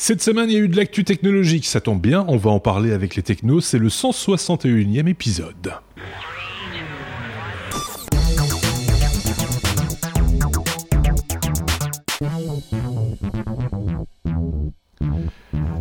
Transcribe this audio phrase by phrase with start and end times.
[0.00, 2.60] Cette semaine, il y a eu de l'actu technologique, ça tombe bien, on va en
[2.60, 5.72] parler avec les technos, c'est le 161e épisode.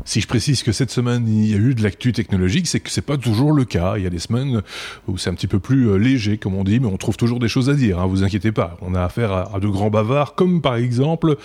[0.07, 2.89] Si je précise que cette semaine il y a eu de l'actu technologique, c'est que
[2.89, 3.95] c'est pas toujours le cas.
[3.97, 4.61] Il y a des semaines
[5.05, 7.39] où c'est un petit peu plus euh, léger, comme on dit, mais on trouve toujours
[7.39, 7.99] des choses à dire.
[7.99, 8.77] Hein, vous inquiétez pas.
[8.81, 11.35] On a affaire à, de grands bavards, comme par exemple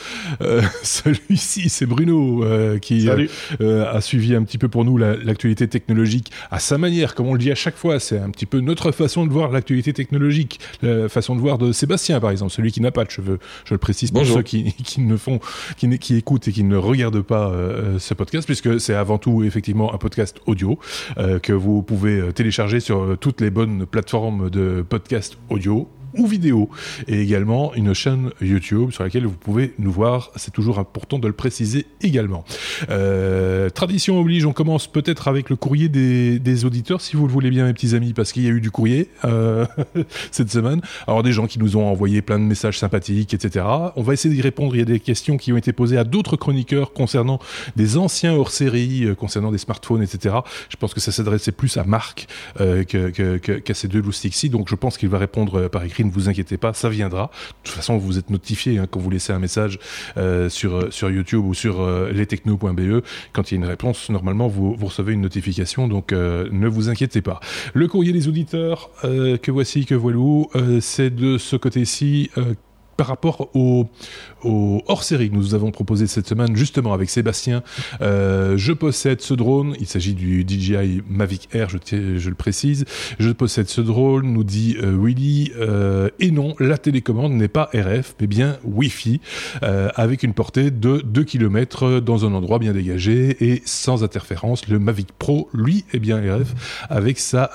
[0.42, 6.30] euh, celui-ci, c'est Bruno euh, qui a suivi un petit peu pour nous l'actualité technologique
[6.52, 7.98] à sa manière, comme on le dit à chaque fois.
[7.98, 11.72] C'est un petit peu notre façon de voir l'actualité technologique, la façon de voir de
[11.72, 13.40] Sébastien, par exemple, celui qui n'a pas de cheveux.
[13.64, 15.40] Je le précise pour ceux qui, qui ne font,
[15.76, 17.52] qui, qui, écoutent et qui ne regardent pas
[17.98, 20.78] ce podcast puisque c'est avant tout effectivement un podcast audio
[21.16, 25.88] euh, que vous pouvez euh, télécharger sur euh, toutes les bonnes plateformes de podcast audio
[26.16, 26.68] ou vidéo,
[27.08, 30.30] et également une chaîne YouTube sur laquelle vous pouvez nous voir.
[30.36, 32.44] C'est toujours important de le préciser également.
[32.90, 37.50] Euh, tradition oblige, on commence peut-être avec le courrier des, auditeurs, si vous le voulez
[37.50, 39.66] bien, mes petits amis, parce qu'il y a eu du courrier euh,
[40.30, 40.80] cette semaine.
[41.06, 43.64] Alors des gens qui nous ont envoyé plein de messages sympathiques, etc.
[43.96, 44.74] On va essayer d'y répondre.
[44.76, 47.38] Il y a des questions qui ont été posées à d'autres chroniqueurs concernant
[47.76, 50.36] des anciens hors-série, euh, concernant des smartphones, etc.
[50.68, 54.74] Je pense que ça s'adressait plus à Marc qu'à que, ces deux loustiques-ci, donc je
[54.74, 57.30] pense qu'il va répondre par écrit ne vous inquiétez pas, ça viendra.
[57.62, 59.78] De toute façon, vous êtes notifié hein, quand vous laissez un message
[60.16, 63.04] euh, sur, euh, sur YouTube ou sur euh, lestechno.be.
[63.32, 66.88] Quand il y a une réponse, normalement, vous, vous recevez une notification, donc ne vous
[66.88, 67.40] inquiétez pas.
[67.74, 70.48] Le courrier des auditeurs, que voici, que voilou,
[70.80, 72.30] c'est de ce côté-ci
[72.96, 73.88] par rapport au,
[74.44, 77.62] hors-série que nous avons proposé cette semaine, justement avec Sébastien,
[78.00, 81.78] euh, je possède ce drone, il s'agit du DJI Mavic Air, je,
[82.18, 82.84] je, le précise,
[83.18, 87.70] je possède ce drone, nous dit euh, Willy, euh, et non, la télécommande n'est pas
[87.74, 89.20] RF, mais bien Wi-Fi,
[89.62, 94.68] avec une portée de 2 km dans un endroit bien dégagé et sans interférence.
[94.68, 96.54] Le Mavic Pro, lui, est bien RF,
[96.88, 97.50] avec sa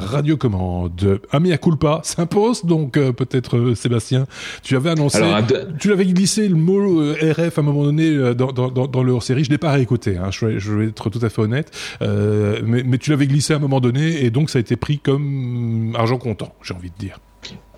[0.00, 1.20] radiocommande.
[1.32, 4.26] Ah mea culpa s'impose, donc peut-être Sébastien,
[4.62, 5.22] tu avais annoncé,
[5.78, 9.44] tu l'avais glissé le mot euh, RF à un moment donné euh, dans, le hors-série.
[9.44, 10.16] Je l'ai pas réécouté.
[10.16, 11.70] Hein, je, vais, être tout à fait honnête.
[12.02, 14.98] Euh, mais tu l'avais glissé à un moment donné et donc ça a été pris
[14.98, 17.18] comme argent comptant, j'ai envie de dire.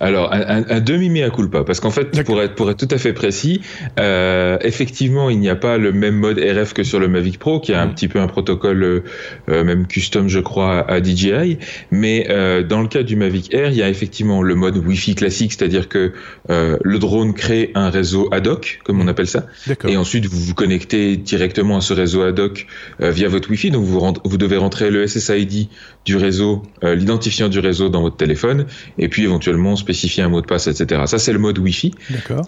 [0.03, 2.99] Alors, un, un, demi mea culpa, parce qu'en fait, pour être, pour être tout à
[2.99, 3.61] fait précis,
[4.01, 7.61] euh, effectivement, il n'y a pas le même mode RF que sur le Mavic Pro,
[7.61, 7.95] qui a un mm.
[7.95, 9.05] petit peu un protocole euh,
[9.49, 11.59] euh, même custom, je crois, à DJI.
[11.93, 15.15] Mais euh, dans le cas du Mavic Air, il y a effectivement le mode Wi-Fi
[15.15, 16.13] classique, c'est-à-dire que
[16.49, 19.09] le drone crée un réseau ad hoc, comme on mm.
[19.09, 19.47] appelle ça,
[19.87, 22.67] et ensuite vous vous connectez directement à ce réseau ad hoc
[22.99, 23.71] via votre Wi-Fi.
[23.71, 25.69] Donc vous, vous devez rentrer le SSID
[26.05, 28.67] du réseau, l'identifiant du réseau dans votre téléphone,
[28.99, 31.03] et puis éventuellement spécifier un mot de passe, etc.
[31.07, 31.93] Ça, c'est le mode Wi-Fi.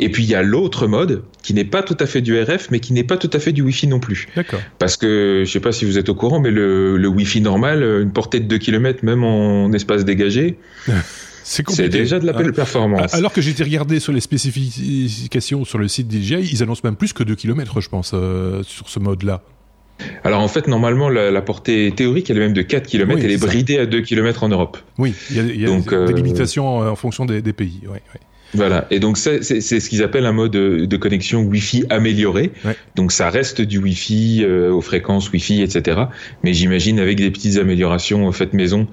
[0.01, 2.71] Et puis, il y a l'autre mode qui n'est pas tout à fait du RF,
[2.71, 4.29] mais qui n'est pas tout à fait du Wi-Fi non plus.
[4.79, 7.83] Parce que, je sais pas si vous êtes au courant, mais le, le Wi-Fi normal,
[7.83, 10.59] une portée de 2 km, même en espace dégagé,
[11.45, 13.13] C'est déjà de la belle performance.
[13.13, 17.13] Alors que été regardé sur les spécifications sur le site DJI, ils annoncent même plus
[17.13, 19.43] que 2 km, je pense, euh, sur ce mode-là.
[20.25, 23.41] Alors en fait, normalement, la, portée théorique, elle est même de 4 km, elle est
[23.41, 24.79] bridée à 2 km en Europe.
[24.99, 27.81] Oui, il y a, y a des, euh, limitations en fonction des, des pays.
[27.85, 28.21] Oui, oui.
[28.55, 32.53] Voilà, et donc c'est ce qu'ils appellent un mode de, connexion Wi-Fi amélioré.
[32.95, 36.03] Donc ça reste du Wi-Fi euh, aux fréquences Wi-Fi, etc.
[36.45, 38.87] Mais j'imagine avec des petites améliorations faites maison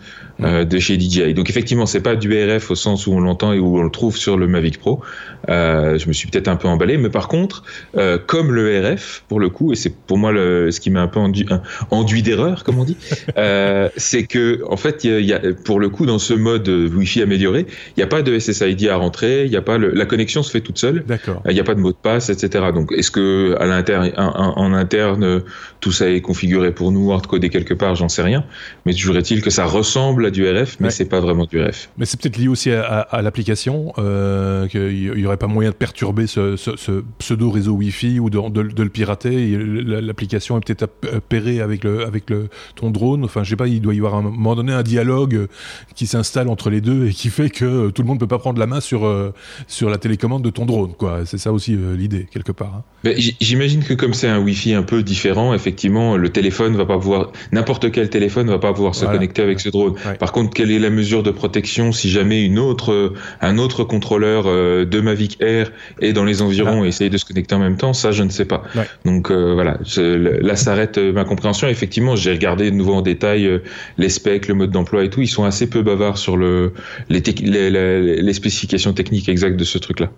[0.44, 1.34] euh, de chez DJI.
[1.34, 3.90] Donc effectivement, c'est pas du RF au sens où on l'entend et où on le
[3.90, 5.02] trouve sur le Mavic Pro.
[5.50, 7.64] Euh, je me suis peut-être un peu emballé, mais par contre,
[7.98, 11.02] euh, comme le RF pour le coup, et c'est pour moi le, ce qui m'a
[11.02, 11.46] un peu enduit,
[11.90, 12.98] enduit d'erreur, comme on dit,
[13.38, 17.22] euh, c'est que en fait, il y a, pour le coup dans ce mode Wi-Fi
[17.22, 20.06] amélioré, il n'y a pas de SSID à rentrer il y a pas le, la
[20.06, 21.04] connexion se fait toute seule.
[21.08, 21.42] D'accord.
[21.48, 22.66] Il n'y a pas de mot de passe, etc.
[22.74, 25.42] Donc, est-ce que à l'interne, en, interne,
[25.80, 28.44] tout ça est configuré pour nous, hardcodé quelque part, j'en sais rien.
[28.86, 31.90] Mais toujours est-il que ça ressemble à du RF, mais c'est pas vraiment du RF.
[31.98, 36.28] Mais c'est peut-être lié aussi à, l'application, euh, qu'il n'y aurait pas moyen de perturber
[36.28, 39.58] ce, ce, pseudo réseau Wi-Fi ou de, de, le pirater.
[39.58, 40.88] L'application est peut-être
[41.30, 43.24] pairée avec le avec le ton drone.
[43.24, 45.48] Enfin, je sais pas, il doit y avoir à un moment donné un dialogue
[45.96, 48.60] qui s'installe entre les deux et qui fait que tout le monde peut pas prendre
[48.60, 49.34] la main sur euh,
[49.68, 51.22] sur la télécommande de ton drone, quoi.
[51.26, 52.84] C'est ça aussi euh, l'idée quelque part.
[53.06, 53.12] Hein.
[53.40, 57.32] J'imagine que comme c'est un Wi-Fi un peu différent, effectivement, le téléphone va pas pouvoir,
[57.52, 59.96] n'importe quel téléphone va pas pouvoir se connecter avec ce drone.
[60.22, 64.44] Par contre, quelle est la mesure de protection si jamais une autre, un autre contrôleur
[64.46, 67.94] de Mavic Air est dans les environs et essaye de se connecter en même temps?
[67.94, 68.62] Ça, je ne sais pas.
[69.04, 71.68] Donc voilà, là s'arrête ma compréhension.
[71.68, 73.62] Effectivement, j'ai regardé de nouveau en détail
[73.98, 75.22] les specs, le mode d'emploi et tout.
[75.22, 76.74] Ils sont assez peu bavards sur le,
[77.10, 80.12] les, les, les spécifications techniques exactes de ce truc-là.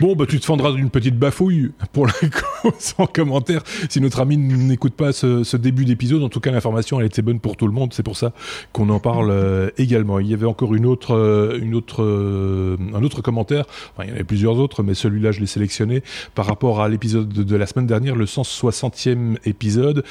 [0.00, 2.12] Bon, bah tu te fendras d'une petite bafouille pour la
[2.78, 3.62] sans commentaire.
[3.88, 7.40] Si notre ami n'écoute pas ce, début d'épisode, en tout cas l'information elle était bonne
[7.40, 7.92] pour tout le monde.
[7.92, 8.32] C'est pour ça
[8.72, 10.18] qu'on en parle euh, également.
[10.18, 13.64] Il y avait encore une autre, euh, une autre, euh, un autre commentaire.
[14.02, 16.02] Il y en avait plusieurs autres, mais celui-là je l'ai sélectionné
[16.34, 20.04] par rapport à l'épisode de, la semaine dernière, le 160e épisode,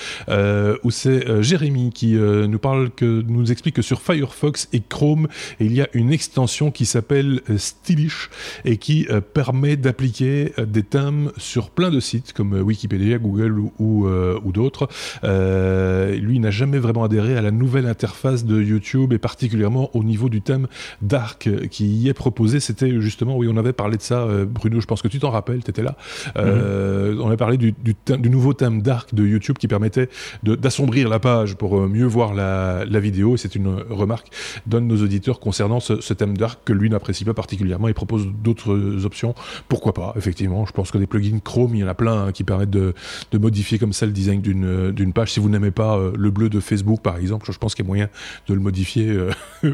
[0.83, 5.27] où c'est Jérémy qui nous parle que nous explique que sur Firefox et Chrome,
[5.59, 8.29] il y a une extension qui s'appelle Stylish
[8.63, 14.51] et qui permet d'appliquer des thèmes sur plein de sites comme Wikipédia, Google ou, ou,
[14.51, 14.87] d'autres.
[15.23, 20.29] Lui n'a jamais vraiment adhéré à la nouvelle interface de YouTube et particulièrement au niveau
[20.29, 20.67] du thème
[21.01, 22.59] Dark qui y est proposé.
[22.59, 25.31] C'était justement, oui, on avait parlé de ça, euh, Bruno, je pense que tu t'en
[25.31, 25.95] rappelles, tu étais là.
[26.35, 27.21] Mhm.
[27.21, 30.09] On avait parlé du, du, nouveau thème Dark de YouTube qui permettait
[30.43, 33.37] d'assombrir la page pour mieux voir la, la vidéo.
[33.37, 34.27] C'est une remarque
[34.67, 37.87] d'un de nos auditeurs concernant ce, ce thème Dark que lui n'apprécie pas particulièrement.
[37.87, 39.33] Il propose d'autres options.
[39.67, 40.65] Pourquoi pas, effectivement.
[40.65, 42.93] Je pense que des plugins Chrome, il y en a plein hein, qui permettent de,
[43.31, 45.31] de, modifier comme ça le design d'une d'une page.
[45.33, 47.87] Si vous n'aimez pas euh, le bleu de Facebook, par exemple, je pense qu'il y
[47.87, 48.09] a moyen
[48.47, 49.31] de le modifier euh,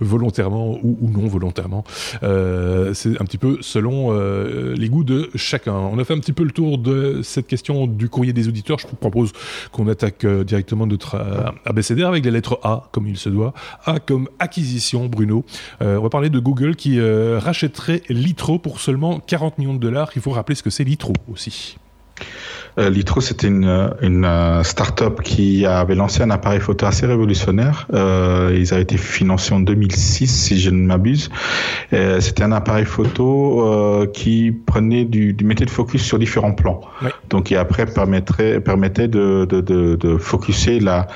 [0.00, 1.84] volontairement ou, non volontairement.
[2.22, 5.74] Euh, c'est un petit peu selon euh, les goûts de chacun.
[5.74, 8.78] On a fait un petit peu le tour de cette question du courrier des auditeurs.
[8.78, 9.32] Je vous propose
[9.72, 11.16] qu'on attaque directement notre
[11.64, 13.52] abécédaire avec les lettres A, comme il se doit.
[13.84, 15.44] A comme acquisition, Bruno.
[15.80, 20.10] on va parler de Google qui rachèterait Litro pour seulement 40 millions de dollars.
[20.16, 21.76] Il faut rappeler ce que c'est Litro aussi.
[22.78, 27.86] Euh, Litro, c'était une, une uh, start-up qui avait lancé un appareil photo assez révolutionnaire.
[27.92, 31.28] Euh, ils avaient été financés en 2006, si je ne m'abuse.
[31.92, 36.52] Euh, c'était un appareil photo euh, qui prenait du, du, mettait de focus sur différents
[36.52, 36.80] plans.
[37.30, 41.08] Donc, et après permettrait, permettait de, de, de, de focuser la,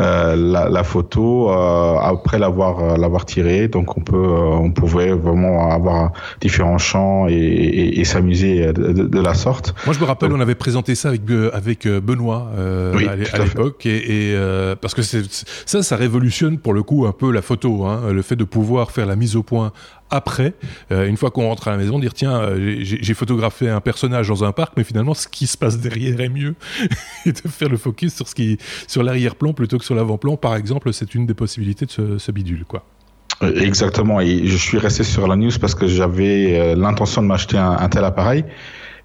[0.00, 3.68] euh, la, la, photo euh, après l'avoir l'avoir tirée.
[3.68, 9.20] Donc, on peut, on pouvait vraiment avoir différents champs et, et, et s'amuser de, de,
[9.20, 9.74] la sorte.
[9.84, 13.86] Moi, je me rappelle, avait présenté ça avec euh, avec euh, Benoît euh, à l'époque.
[13.86, 14.36] Et,
[14.80, 18.36] parce que ça ça révolutionne pour le coup un peu la photo hein, le fait
[18.36, 19.72] de pouvoir faire la mise au point
[20.14, 20.52] après,
[20.90, 22.42] une fois qu'on rentre à la maison, dire tiens,
[22.82, 26.28] j'ai photographié un personnage dans un parc, mais finalement, ce qui se passe derrière est
[26.28, 26.54] mieux,
[27.24, 30.54] et de faire le focus sur ce qui, sur l'arrière-plan plutôt que sur l'avant-plan, par
[30.54, 32.84] exemple, c'est une des possibilités de ce, bidule, quoi.
[33.40, 37.88] Exactement, et je suis resté sur la news parce que j'avais l'intention de m'acheter un,
[37.88, 38.44] tel appareil.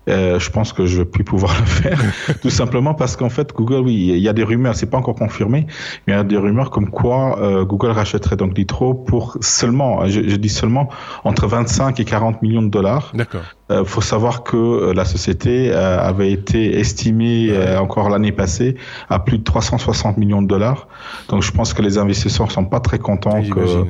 [0.07, 1.99] Euh, je pense que je vais plus pouvoir le faire,
[2.41, 5.15] tout simplement parce qu'en fait Google, oui, il y a des rumeurs, c'est pas encore
[5.15, 5.67] confirmé,
[6.05, 10.05] mais il y a des rumeurs comme quoi euh, Google rachèterait donc Litro pour seulement,
[10.07, 10.89] je, je, dis seulement
[11.23, 13.11] entre 25 et 40 millions de dollars.
[13.13, 13.43] D'accord.
[13.69, 18.75] Euh, faut savoir que euh, la société euh, avait été estimée euh, encore l'année passée
[19.09, 20.87] à plus de 360 millions de dollars.
[21.27, 23.85] Donc je pense que les investisseurs sont pas très contents que,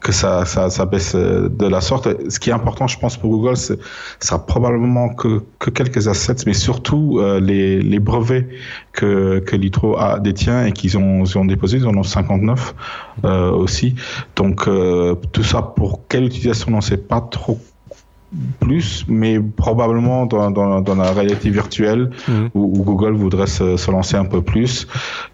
[0.00, 2.08] que ça, ça, ça, baisse de la sorte.
[2.30, 3.78] Ce qui est important, je pense, pour Google, c'est
[4.20, 8.46] ça probablement que, que quelques assets, mais surtout les, les brevets
[8.92, 12.74] que, que Litro a détient et qu'ils ont, ils ont déposés, ils en ont 59
[13.24, 13.96] aussi.
[14.36, 14.68] Donc
[15.32, 17.58] tout ça pour quelle utilisation, on ne sait pas trop
[18.60, 22.50] plus, mais probablement dans, dans, dans la réalité virtuelle mhm.
[22.54, 24.86] où, Google voudrait se, se, lancer un peu plus.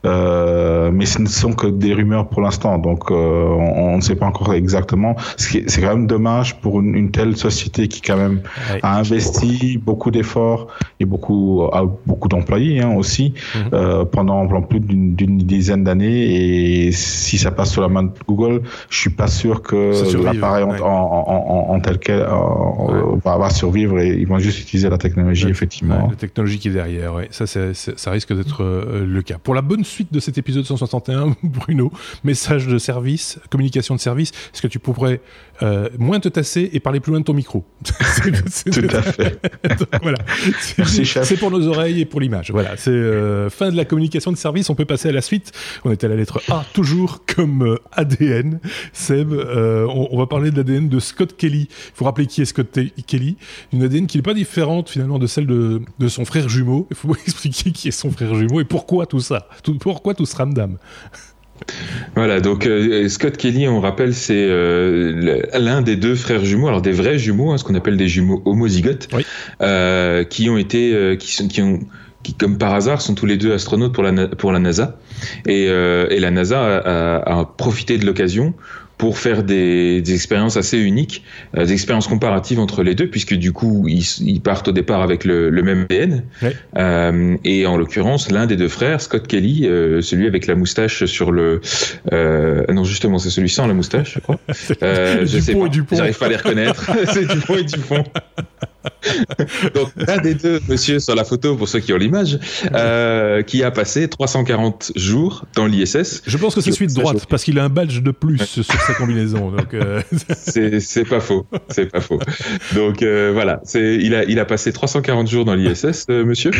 [0.04, 4.16] Euh, mais ce ne sont que des rumeurs pour l'instant, donc euh, on, ne sait
[4.16, 5.16] pas encore exactement.
[5.36, 8.40] C'est quand même dommage pour une, une, telle société qui quand même
[8.82, 10.68] a investi beaucoup d'efforts
[11.00, 13.62] et beaucoup a beaucoup d'employés hein, aussi mhm.
[13.72, 16.86] euh, pendant, pendant, plus d'une dizaine d'années.
[16.86, 19.92] Et si ça passe sur la main de Google, je suis pas sûr que
[20.22, 22.22] l'appareil en, en, en, tel quel
[23.24, 26.08] va, va, survivre et ils vont juste utiliser la technologie, effectivement.
[26.10, 27.28] la technologie qui est derrière, ouais.
[27.30, 29.38] Ça, ça risque d'être euh, le cas.
[29.38, 31.92] Pour la bonne suite de cet épisode 161, Bruno,
[32.24, 35.20] message de service, communication de service, est-ce que tu pourrais
[35.62, 37.64] euh, moins te tasser et parler plus loin de ton micro?
[37.84, 39.40] Tout à fait.
[40.02, 40.18] voilà.
[40.84, 42.50] C'est pour nos oreilles et pour l'image.
[42.50, 42.76] Voilà.
[42.76, 44.70] C'est euh, fin de la communication de service.
[44.70, 45.52] On peut passer à la suite.
[45.84, 48.60] On est à la lettre A, toujours comme ADN.
[48.92, 51.68] Seb, on, on, va parler de l'ADN de Scott Kelly.
[51.70, 52.70] Il faut rappeler qui est Scott
[53.06, 53.36] Kelly,
[53.72, 56.86] une ADN qui n'est pas différente finalement de celle de, son frère jumeau.
[56.90, 59.48] Il faut expliquer qui est son frère jumeau et pourquoi tout ça,
[59.80, 60.78] pourquoi tout ce ramdam?
[62.14, 66.82] Voilà, donc euh, Scott Kelly, on rappelle, c'est euh, l'un des deux frères jumeaux, alors
[66.82, 69.08] des vrais jumeaux, hein, ce qu'on appelle des jumeaux homozygotes,
[69.60, 71.80] euh, qui ont été, qui, sont, qui ont
[72.22, 74.98] qui, comme par hasard, sont tous les deux astronautes pour la, pour la NASA.
[75.46, 78.54] Et, et la NASA a, a profité de l'occasion
[79.02, 81.24] pour faire des, des expériences assez uniques,
[81.56, 85.02] euh, des expériences comparatives entre les deux, puisque du coup ils, ils partent au départ
[85.02, 86.22] avec le, le même ADN.
[86.76, 91.04] Euh, et en l'occurrence, l'un des deux frères, Scott Kelly, euh, celui avec la moustache
[91.06, 91.60] sur le,
[92.12, 94.38] non justement c'est celui sans la moustache, je crois.
[94.48, 96.88] Je sais pas, j'arrive pas à les reconnaître.
[97.12, 98.04] c'est Dupont et Dupont.
[99.74, 102.38] Donc l'un des deux, monsieur sur la photo pour ceux qui ont l'image,
[102.72, 106.22] euh, qui a passé 340 jours dans l'ISS.
[106.26, 108.64] Je pense que c'est celui de droite parce qu'il a un badge de plus sur
[108.92, 109.50] sa combinaison.
[109.50, 110.02] Donc euh...
[110.80, 112.18] c'est pas faux, c'est pas faux.
[112.74, 116.50] Donc euh, voilà, c'est il a il a passé 340 jours dans l'ISS, euh, monsieur,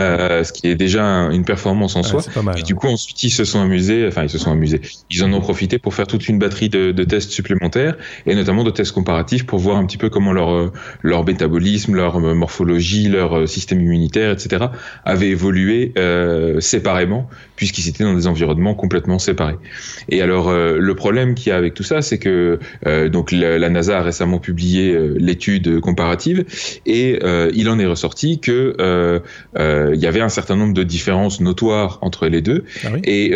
[0.00, 2.22] euh, ce qui est déjà une performance en ouais, soi.
[2.34, 4.80] Pas mal, Et du coup ensuite ils se sont amusés, enfin ils se sont amusés,
[5.10, 8.64] ils en ont profité pour faire toute une batterie de, de tests supplémentaires et notamment
[8.64, 13.48] de tests comparatifs pour voir un petit peu comment leur leur métabolisme, leur morphologie, leur
[13.48, 14.66] système immunitaire, etc.,
[15.04, 15.92] avaient évolué
[16.60, 19.56] séparément, puisqu'ils étaient dans des environnements complètement séparés.
[20.08, 23.58] Et alors, le problème qu'il y a avec tout ça, c'est que euh, donc la,
[23.58, 26.44] la, NASA a récemment publié euh, l'étude comparative,
[26.86, 29.20] et euh, il en est ressorti que euh,
[29.94, 33.32] il y avait un certain nombre de différences notoires entre les deux, ah oui et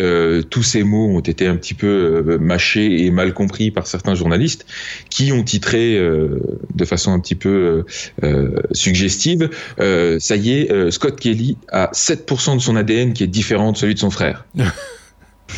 [0.50, 4.66] tous ces mots ont été un petit peu mâchés et mal compris par certains journalistes,
[5.10, 7.84] qui ont titré de façon un petit peu
[8.72, 13.28] suggestive, euh, ça y est, euh, Scott Kelly a 7% de son ADN qui est
[13.28, 14.46] différent de celui de son frère.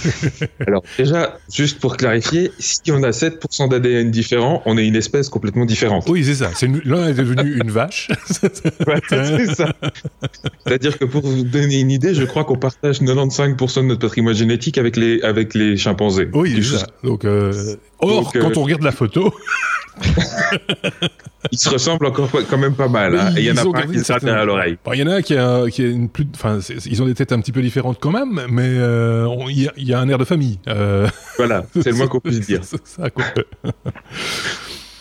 [0.67, 5.29] Alors déjà, juste pour clarifier, si on a 7% d'ADN différent, on est une espèce
[5.29, 6.09] complètement différente.
[6.09, 6.51] Oui, c'est ça.
[6.85, 8.09] L'un est devenu une vache.
[8.87, 9.73] ouais, c'est ça.
[10.65, 14.35] C'est-à-dire que pour vous donner une idée, je crois qu'on partage 95% de notre patrimoine
[14.35, 16.29] génétique avec les, avec les chimpanzés.
[16.33, 16.87] Oui, c'est ça.
[17.03, 17.77] Donc, euh...
[17.99, 19.33] Or, Donc, quand on regarde la photo...
[21.51, 23.17] ils se ressemblent encore quand même pas mal.
[23.17, 23.35] Hein.
[23.37, 24.31] Et il y en a pas qui se certaines...
[24.31, 24.79] à l'oreille.
[24.85, 27.07] Bon, il y en a un qui a, qui a une plus, enfin, ils ont
[27.07, 30.09] des têtes un petit peu différentes quand même, mais euh, il y, y, a un
[30.09, 30.59] air de famille.
[30.69, 31.09] Euh...
[31.37, 32.61] Voilà, c'est le moins qu'on puisse dire.
[32.65, 33.25] ça, quoi.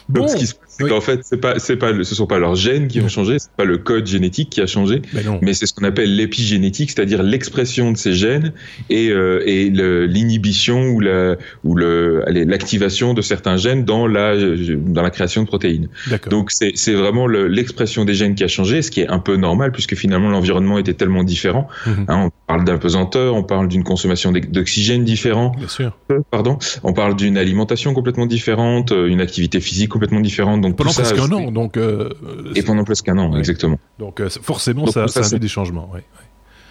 [0.10, 0.90] Donc, bon, ce qui se passe, c'est oui.
[0.90, 3.52] qu'en fait, c'est pas, c'est pas, ce sont pas leurs gènes qui ont changé, c'est
[3.52, 7.24] pas le code génétique qui a changé, mais, mais c'est ce qu'on appelle l'épigénétique, c'est-à-dire
[7.24, 8.54] l'expression de ces gènes
[8.90, 15.02] et, euh, et l'inhibition ou la, ou le, l'activation de certains gènes dans la, dans
[15.02, 15.90] la création de protéines.
[16.30, 19.20] Donc, c'est, c'est vraiment le, l'expression des gènes qui a changé, ce qui est un
[19.20, 21.68] peu normal puisque finalement l'environnement était tellement différent.
[21.86, 22.06] Mhm.
[22.08, 25.52] Hein, on parle d'un pesanteur, on parle d'une consommation d'oxygène différent.
[25.58, 25.98] Bien sûr.
[26.32, 26.58] Pardon.
[26.84, 30.62] On parle d'une alimentation complètement différente, une activité physique complètement différente.
[30.62, 31.78] Donc pendant presque un an, donc.
[31.78, 32.10] Euh,
[32.56, 33.80] et pendant presque un an, exactement.
[34.00, 35.90] Donc euh, forcément, donc, ça, ça, ça a des changements.
[35.94, 36.04] Ouais.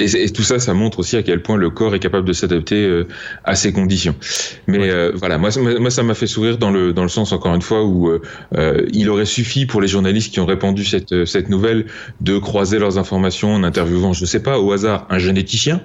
[0.01, 2.33] Et, et, tout ça, ça montre aussi à quel point le corps est capable de
[2.33, 3.07] s'adapter euh,
[3.45, 4.15] à ces conditions.
[4.67, 4.91] Mais ouais.
[4.91, 7.63] euh, voilà, moi, moi, ça m'a fait sourire dans le dans le sens encore une
[7.63, 11.87] fois où euh, il aurait suffi pour les journalistes qui ont répandu cette cette nouvelle
[12.21, 15.83] de croiser leurs informations en interviewant, je sais pas, au hasard, un généticien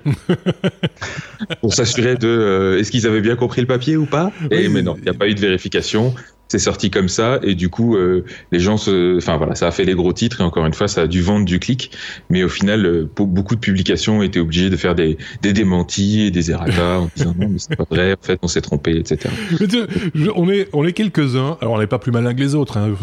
[1.62, 4.32] pour s'assurer de euh, est-ce qu'ils avaient bien compris le papier ou pas?
[4.50, 6.14] Et oui, mais non, il n'y a pas eu de vérification
[6.48, 9.72] c'est sorti comme ça et du coup euh, les gens se enfin voilà ça a
[9.72, 11.92] fait les gros titres et encore une fois ça a dû vendre du clic.
[12.30, 16.32] Mais au final euh, beaucoup de publications étaient obligées de faire des, des démentis et
[16.32, 19.34] des errata en disant non mais c'est pas vrai en fait on s'est trompé etc
[19.60, 19.80] mais tu,
[20.14, 22.56] je, on est on est quelques uns alors on n'est pas plus malin que les
[22.56, 22.94] autres hein,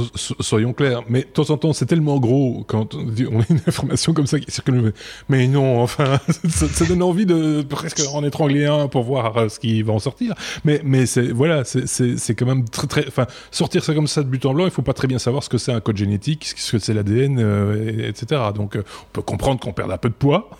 [0.40, 1.02] soyons clairs.
[1.08, 4.38] Mais de temps en temps c'est tellement gros quand on a une information comme ça
[4.38, 4.92] qui circule.
[5.28, 6.18] Mais non enfin
[6.48, 9.92] ça, ça, donne envie de presque en étrangler un pour voir euh, ce qui va
[9.92, 10.34] en sortir.
[10.64, 14.22] Mais mais c'est voilà c'est c'est quand même très très enfin sortir ça comme ça
[14.22, 15.96] de but en blanc, il faut pas très bien savoir ce que c'est un code
[15.96, 18.40] génétique, ce que c'est l'ADN, euh, etc.
[18.54, 20.50] Donc, euh, on peut comprendre qu'on perde un peu de poids.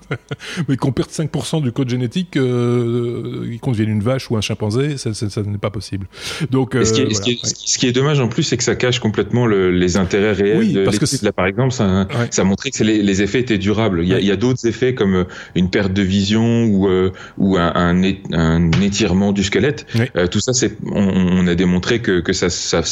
[0.68, 4.96] mais qu'on perde 5% du code génétique, euh, qu'on devienne une vache ou un chimpanzé,
[4.96, 6.06] ça, ça, ça n'est pas possible.
[6.50, 7.50] Donc, euh, ce, qui est, voilà, ce, qui est, ouais.
[7.54, 10.58] ce, qui est, dommage en plus, c'est que ça cache complètement le, les intérêts réels
[10.58, 12.28] oui, de parce que là, par exemple, ça, ouais.
[12.30, 14.02] ça a montré que les, les, effets étaient durables.
[14.02, 14.30] Il y a, ouais.
[14.30, 18.70] a d'autres effets comme euh, une perte de vision ou, euh, ou un, un, un,
[18.82, 19.86] étirement du squelette.
[20.30, 22.48] Tout ça, c'est, on, on, a démontré que, que ça,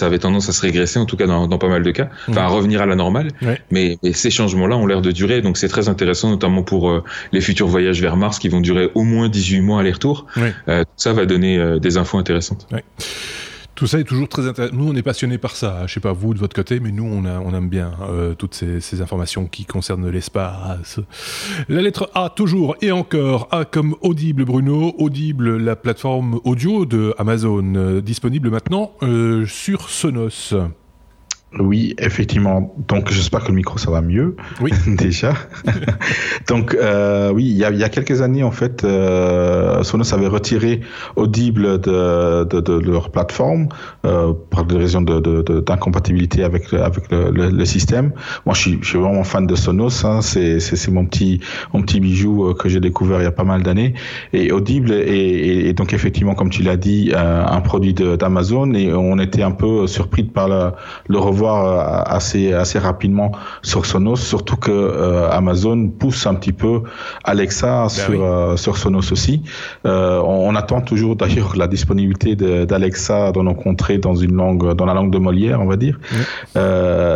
[0.06, 2.42] avait tendance à se régresser, en tout cas dans, dans pas mal de cas, enfin
[2.42, 3.28] à revenir à la normale.
[3.70, 6.89] Mais, mais, ces changements-là ont l'air de durer, donc c'est très intéressant, notamment pour
[7.32, 10.26] les futurs voyages vers Mars qui vont durer au moins 18 mois aller-retour.
[10.36, 10.48] Oui.
[10.68, 12.66] Euh, tout ça va donner euh, des infos intéressantes.
[12.72, 12.80] Oui.
[13.80, 14.74] Tout ça est toujours très intéressant.
[14.76, 15.86] Nous, on est passionnés par ça.
[15.86, 18.34] Je sais pas vous de votre côté, mais nous, on, a, on aime bien euh,
[18.34, 21.00] toutes ces, ces, informations qui concernent l'espace.
[21.70, 23.48] La lettre A, toujours et encore.
[23.52, 24.94] A comme Audible, Bruno.
[24.98, 30.52] Audible, la plateforme audio de Amazon, euh, disponible maintenant euh, sur Sonos.
[31.58, 32.76] Oui, effectivement.
[32.86, 34.36] Donc, j'espère que le micro, ça va mieux.
[34.60, 34.70] Oui.
[34.86, 35.34] Déjà.
[36.48, 40.14] Donc, euh, oui, il y, a, il y, a, quelques années, en fait, euh, Sonos
[40.14, 40.80] avait retiré
[41.16, 43.68] Audible de, de, de leur plateforme
[44.06, 48.12] euh, par des raisons d'incompatibilité avec, avec le, le, le, système.
[48.46, 50.04] Moi, je suis, je suis vraiment fan de Sonos.
[50.04, 50.20] Hein.
[50.22, 51.40] C'est mon petit,
[51.74, 53.94] mon petit bijou euh, que j'ai découvert il y a pas mal d'années.
[54.32, 58.72] Et Audible est, est, donc effectivement, comme tu l'as dit, euh, un produit d'Amazon.
[58.74, 60.70] Et on était un peu surpris par le,
[61.08, 63.32] le voir euh, assez assez rapidement
[63.62, 66.82] sur Sonos, surtout que euh, Amazon pousse un petit peu
[67.24, 69.42] Alexa ben sur euh, sur Sonos aussi.
[69.84, 72.34] On, attend toujours d'ailleurs la disponibilité
[72.70, 75.96] d'Alexa dans nos contrées dans une langue dans la langue de Molière, on va dire.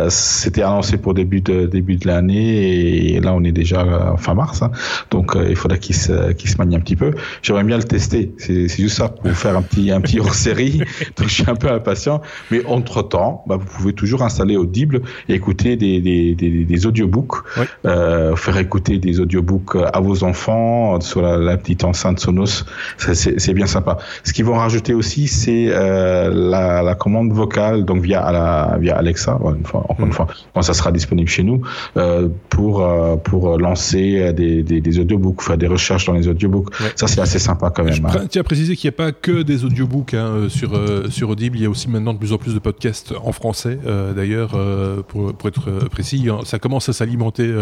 [0.09, 4.61] C'était annoncé pour début de début de l'année et là on est déjà fin mars,
[4.61, 4.71] hein.
[5.11, 7.11] donc il faudrait qu'il se qu'il se manie un petit peu.
[7.43, 8.33] J'aimerais bien le tester.
[8.37, 10.77] C'est juste ça pour faire un petit un petit hors série.
[11.17, 15.01] donc je suis un peu impatient, mais entre temps, bah, vous pouvez toujours installer Audible
[15.29, 17.43] et écouter des, des, des, des audiobooks,
[17.85, 22.65] euh, faire écouter des audiobooks à vos enfants sur la, la petite enceinte Sonos.
[22.97, 23.97] C'est bien sympa.
[24.23, 28.97] Ce qu'ils vont rajouter aussi, c'est euh, la, la, commande vocale, donc via, la, via
[28.97, 30.13] Alexa, une fois, encore une mm.
[30.13, 31.61] fois, quand ça sera disponible chez nous,
[31.97, 32.85] euh, pour,
[33.23, 36.73] pour lancer des, des, des, audiobooks, faire des recherches dans les audiobooks.
[36.95, 37.93] Ça, c'est assez sympa quand même.
[37.93, 38.25] Je hein.
[38.29, 40.71] tiens à préciser qu'il n'y a pas que des audiobooks hein, sur,
[41.09, 43.79] sur Audible, il y a aussi maintenant de plus en plus de podcasts en français.
[43.85, 47.53] Euh, d'ailleurs, euh, pour, pour, être précis, hein, ça commence à s'alimenter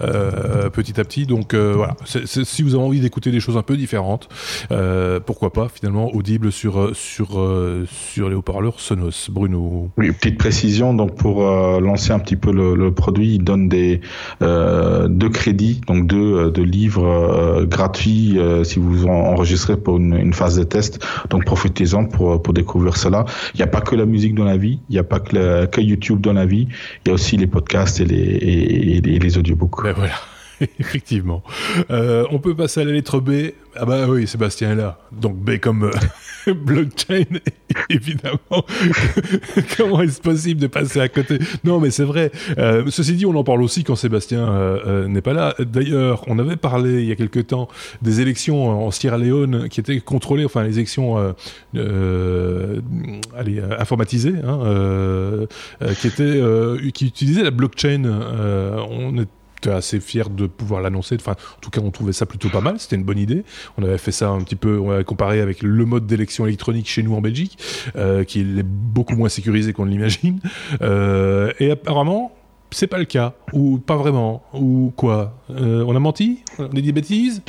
[0.00, 1.26] euh, petit à petit.
[1.26, 4.28] Donc voilà, si vous avez envie d'écouter des choses un peu différentes,
[5.26, 7.28] pourquoi pas finalement audible sur sur
[7.86, 9.30] sur les haut-parleurs Sonos.
[9.30, 9.90] Bruno.
[9.96, 10.94] Oui, petite précision.
[10.94, 14.00] Donc pour lancer un petit peu le, produit, il donne des
[14.40, 21.04] deux crédits, donc deux, livres gratuits si vous enregistrez pour une, phase de test.
[21.30, 23.24] Donc profitez-en pour pour découvrir cela.
[23.54, 25.66] Il n'y a pas que la musique dans la vie, il n'y a pas que
[25.66, 26.68] que YouTube dans la vie.
[27.04, 29.84] Il y a aussi les podcasts et les, audiobooks.
[29.84, 30.10] Ben.
[30.78, 31.42] Effectivement.
[31.90, 33.52] Euh, on peut passer à la lettre B.
[33.76, 34.98] Ah bah oui, Sébastien est là.
[35.10, 37.24] Donc B comme euh, blockchain,
[37.90, 38.64] évidemment.
[39.76, 41.38] Comment est-ce possible de passer à côté?
[41.64, 42.30] Non, mais c'est vrai.
[42.58, 45.54] Euh, ceci dit, on en parle aussi quand Sébastien n'est pas là.
[45.58, 47.68] D'ailleurs, on avait parlé il y a quelque temps
[48.02, 51.34] des élections en Sierra Leone qui étaient contrôlées, enfin les élections
[51.74, 55.46] allez, informatisées, hein,
[56.00, 56.40] qui étaient,
[56.92, 58.04] qui utilisaient la blockchain.
[58.90, 59.28] on est
[59.68, 61.16] assez fier de pouvoir l'annoncer.
[61.18, 62.78] Enfin, en tout cas, on trouvait ça plutôt pas mal.
[62.78, 63.44] C'était une bonne idée.
[63.78, 66.88] On avait fait ça un petit peu, on avait comparé avec le mode d'élection électronique
[66.88, 67.58] chez nous en Belgique,
[67.96, 70.40] euh, qui est beaucoup moins sécurisé qu'on l'imagine.
[70.82, 72.32] Euh, et apparemment,
[72.70, 76.40] c'est pas le cas, ou pas vraiment, ou quoi euh, On a menti?
[76.58, 77.42] On a dit des bêtises?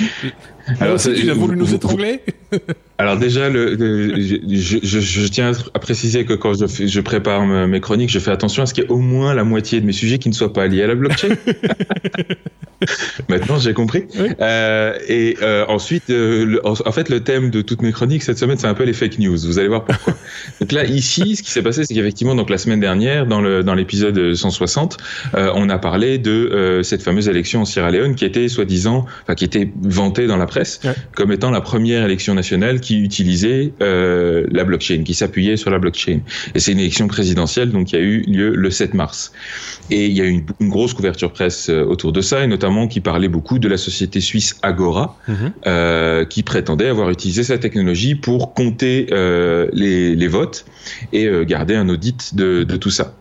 [0.79, 2.21] Alors, tu as voulu nous étrangler?
[2.97, 3.75] Alors déjà, le,
[4.17, 8.63] je, je, je, tiens à préciser que quand je, prépare mes chroniques, je fais attention
[8.63, 10.53] à ce qu'il y ait au moins la moitié de mes sujets qui ne soient
[10.53, 11.35] pas liés à la blockchain.
[13.29, 14.05] Maintenant, j'ai compris.
[14.41, 18.57] Euh, et euh, ensuite, euh, en, fait, le thème de toutes mes chroniques cette semaine,
[18.57, 19.37] c'est un peu les fake news.
[19.37, 20.13] Vous allez voir pourquoi.
[20.61, 23.63] donc là, ici, ce qui s'est passé, c'est qu'effectivement, donc la semaine dernière, dans le
[23.63, 24.97] dans l'épisode 160,
[25.35, 29.35] euh, on a parlé de cette fameuse élection en Sierra Leone qui était soi-disant, enfin
[29.35, 30.81] qui était vantée dans la presse
[31.15, 35.79] comme étant la première élection nationale qui utilisait euh, la blockchain, qui s'appuyait sur la
[35.79, 36.19] blockchain.
[36.53, 39.31] Et c'est une élection présidentielle, donc qui a eu lieu le 7 mars.
[39.89, 42.87] Et il y a eu une, une grosse couverture presse autour de ça, et notamment
[42.87, 45.53] qui parlait beaucoup de la société suisse Agora, mhm.
[45.67, 50.65] euh, qui prétendait avoir utilisé sa technologie pour compter euh, les, les, votes
[51.13, 53.15] et euh, garder un audit de, de, tout ça.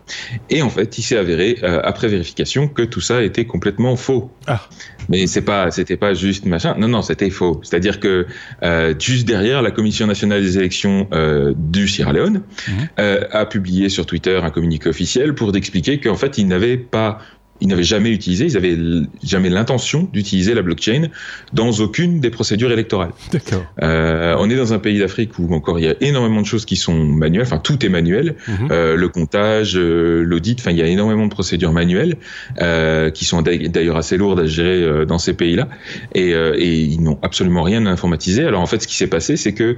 [0.49, 4.31] Et en fait, il s'est avéré, euh, après vérification, que tout ça était complètement faux.
[4.47, 4.61] Ah.
[5.09, 6.75] Mais c'est pas, c'était pas juste machin.
[6.77, 7.61] Non, non, c'était faux.
[7.63, 8.25] C'est-à-dire que
[8.63, 11.07] euh, juste derrière, la Commission nationale des élections
[11.55, 12.87] du Sierra Leone mhm.
[13.31, 17.19] a publié sur Twitter un communiqué officiel pour expliquer qu'en fait, ils n'avaient pas
[17.61, 18.77] ils n'avaient jamais utilisé, ils avaient
[19.23, 21.07] jamais l'intention d'utiliser la blockchain
[21.53, 23.11] dans aucune des procédures électorales.
[23.31, 23.65] D'accord.
[23.81, 26.65] Euh, on est dans un pays d'Afrique où encore il y a énormément de choses
[26.65, 28.67] qui sont manuelles, enfin tout est manuel, mhm.
[28.71, 32.17] euh, le comptage, euh, l'audit, enfin il y a énormément de procédures manuelles
[32.61, 35.69] euh, qui sont d'ailleurs assez lourdes à gérer euh, dans ces pays-là,
[36.13, 38.43] et, euh, et, ils n'ont absolument rien à informatiser.
[38.43, 39.77] Alors en fait, ce qui s'est passé, c'est que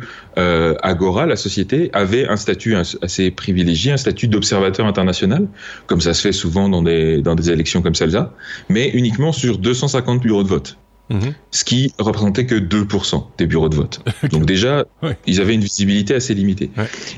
[0.82, 5.48] Agora, la société, avait un statut assez privilégié, un statut d'observateur international,
[5.88, 8.34] comme ça se fait souvent dans des dans des élections comme celle-là,
[8.70, 10.78] mais uniquement sur 250 bureaux de vote.
[11.10, 11.34] Mhm.
[11.52, 14.02] Ce qui représentait que 2% des bureaux de vote.
[14.32, 14.86] Donc déjà,
[15.26, 16.70] ils avaient une visibilité assez limitée.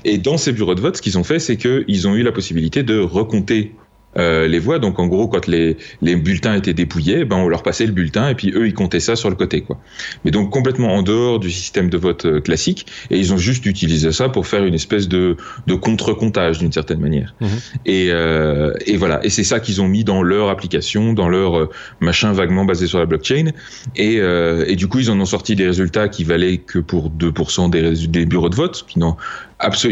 [0.06, 2.32] Et dans ces bureaux de vote, ce qu'ils ont fait, c'est qu'ils ont eu la
[2.32, 3.74] possibilité de recompter
[4.18, 4.80] euh, les voix.
[4.80, 8.30] Donc en gros, quand les, les bulletins étaient dépouillés, ben on leur passait le bulletin
[8.30, 9.80] et puis eux ils comptaient ça sur le côté quoi.
[10.26, 13.66] Mais donc complètement en dehors du système de vote euh, classique et ils ont juste
[13.66, 17.36] utilisé ça pour faire une espèce de, de contre-comptage d'une certaine manière.
[17.40, 17.50] Mhm.
[17.86, 19.24] Et, euh, et voilà.
[19.24, 21.70] Et c'est ça qu'ils ont mis dans leur application, dans leur euh,
[22.00, 23.52] machin vaguement basé sur la blockchain.
[23.96, 27.12] Et, euh, et du coup ils en ont sorti des résultats qui valaient que pour
[27.12, 29.18] 2% des, des bureaux de vote, qui n'ont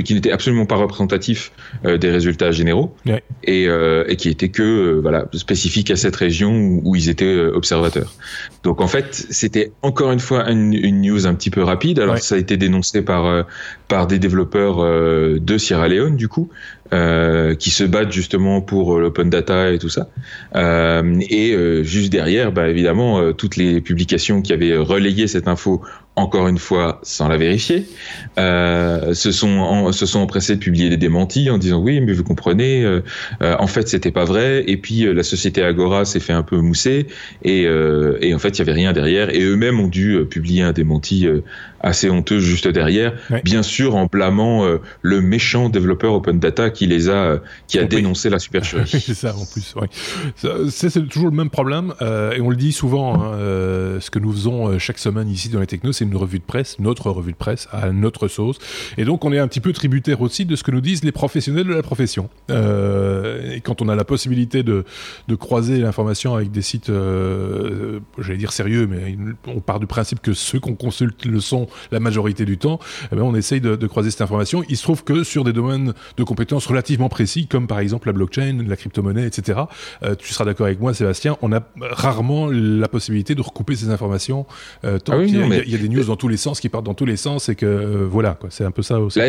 [0.03, 1.51] qui n'était absolument pas représentatif
[1.85, 2.95] euh, des résultats généraux
[3.43, 7.09] et, euh, et, qui était que euh, voilà spécifique à cette région où, où ils
[7.09, 8.13] étaient observateurs.
[8.63, 11.99] Donc en fait, c'était encore une fois une, une, news un petit peu rapide.
[11.99, 13.45] Alors ça a été dénoncé par
[13.87, 14.77] par des développeurs
[15.39, 16.49] de Sierra Leone du coup,
[16.93, 20.09] euh, qui se battent justement pour l'open data et tout ça.
[20.55, 25.81] Euh, et euh, juste derrière, bah, évidemment, toutes les publications qui avaient relayé cette info
[26.17, 27.85] encore une fois sans la vérifier,
[28.39, 32.23] euh, se sont se sont empressés de publier des démentis en disant oui mais vous
[32.23, 33.01] comprenez, euh,
[33.43, 34.63] euh, en fait c'était pas vrai.
[34.67, 37.05] Et puis la société Agora s'est fait un peu mousser.
[37.43, 37.67] Et,
[38.21, 39.33] et en fait il y avait rien derrière.
[39.33, 41.27] Et eux-mêmes ont dû publier un démenti
[41.81, 43.13] assez honteux juste derrière,
[43.43, 44.65] bien sûr en blâmant
[45.01, 48.87] le méchant développeur Open Data qui les a qui a dénoncé la supercherie.
[48.87, 49.75] c'est ça en plus.
[50.69, 53.23] C'est toujours le même problème et on le dit souvent.
[53.23, 53.37] Hein,
[53.99, 56.79] ce que nous faisons chaque semaine ici dans les technos, c'est une revue de presse,
[56.79, 58.57] notre revue de presse, à notre sauce.
[58.97, 61.11] Et donc, on est un petit peu tributaire aussi de ce que nous disent les
[61.11, 62.29] professionnels de la profession.
[62.49, 64.85] Euh, et quand on a la possibilité de,
[65.27, 70.21] de croiser l'information avec des sites, euh, j'allais dire sérieux, mais on part du principe
[70.21, 72.79] que ceux qu'on consulte le sont la majorité du temps,
[73.11, 74.63] eh bien, on essaye de, de, croiser cette information.
[74.69, 78.13] Il se trouve que sur des domaines de compétences relativement précis, comme par exemple la
[78.13, 79.61] blockchain, la crypto-monnaie, etc.,
[80.03, 83.89] euh, tu seras d'accord avec moi, Sébastien, on a rarement la possibilité de recouper ces
[83.89, 84.45] informations.
[84.83, 86.85] Euh, tant ah qu'il y, y, a des news dans tous les sens qui partent
[86.85, 89.19] dans tous les sens et que euh, voilà quoi c'est un peu ça aussi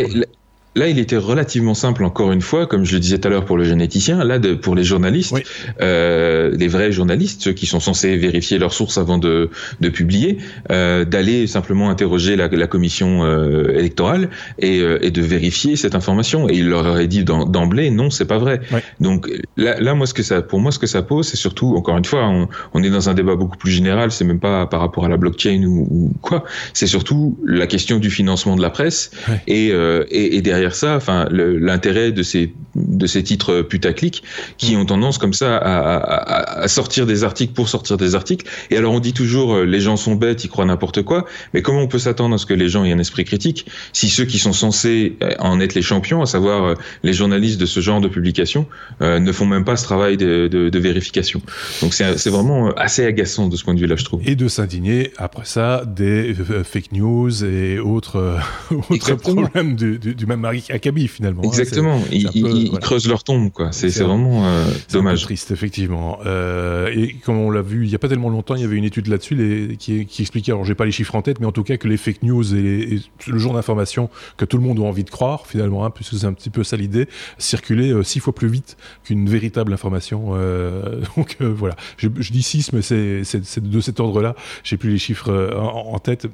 [0.75, 3.45] Là, il était relativement simple, encore une fois, comme je le disais tout à l'heure
[3.45, 4.23] pour le généticien.
[4.23, 5.35] Là, de, pour les journalistes,
[5.81, 9.51] euh, les vrais journalistes, ceux qui sont censés vérifier leurs sources avant de,
[9.81, 10.39] de publier,
[10.71, 14.29] euh, d'aller simplement interroger la, la commission euh, électorale
[14.59, 16.49] et, et, de vérifier cette information.
[16.49, 18.61] Et il leur aurait dit d'emblée, non, c'est pas vrai.
[19.01, 21.75] Donc là, là, moi, ce que ça, pour moi, ce que ça pose, c'est surtout,
[21.77, 24.13] encore une fois, on, on, est dans un débat beaucoup plus général.
[24.13, 26.45] C'est même pas par rapport à la blockchain ou, ou quoi.
[26.73, 29.11] C'est surtout la question du financement de la presse
[29.47, 34.23] et, et, et derrière ça, enfin l'intérêt de ces de ces titres putaclic
[34.57, 38.47] qui ont tendance comme ça à, à, sortir des articles pour sortir des articles.
[38.71, 41.25] Et alors on dit toujours euh, les gens sont bêtes, ils croient n'importe quoi.
[41.55, 44.09] Mais comment on peut s'attendre à ce que les gens aient un esprit critique si
[44.09, 47.67] ceux qui sont censés euh, en être les champions, à savoir euh, les journalistes de
[47.67, 48.67] ce genre de publication,
[49.01, 51.41] ne font même pas ce travail de, de, de vérification.
[51.81, 54.21] Donc c'est vraiment assez agaçant de ce point de vue-là, je trouve.
[54.27, 58.39] Et de s'indigner après ça des fake news et autres,
[58.91, 61.43] autres problèmes du, du, du même Akabi finalement.
[61.43, 62.01] Hein, Exactement.
[62.11, 63.73] ils, creusent leur tombe, quoi.
[63.73, 65.23] C'est vraiment euh, dommage.
[65.23, 66.19] triste, effectivement.
[66.27, 68.77] Euh, et comme on l'a vu il y a pas tellement longtemps, il y avait
[68.77, 71.53] une étude là-dessus qui, qui, expliquait, alors j'ai pas les chiffres en tête, mais en
[71.53, 74.83] tout cas que les fake news et, le genre d'information que tout le monde a
[74.83, 77.09] envie de croire, finalement, hein, puisque c'est un petit peu ça l'idée,
[77.39, 80.31] circulaient euh, six fois plus vite qu'une véritable information.
[80.33, 84.35] Euh, donc voilà, je, je, dis six, mais c'est de cet ordre-là.
[84.65, 86.29] J'ai plus les chiffres en, en tête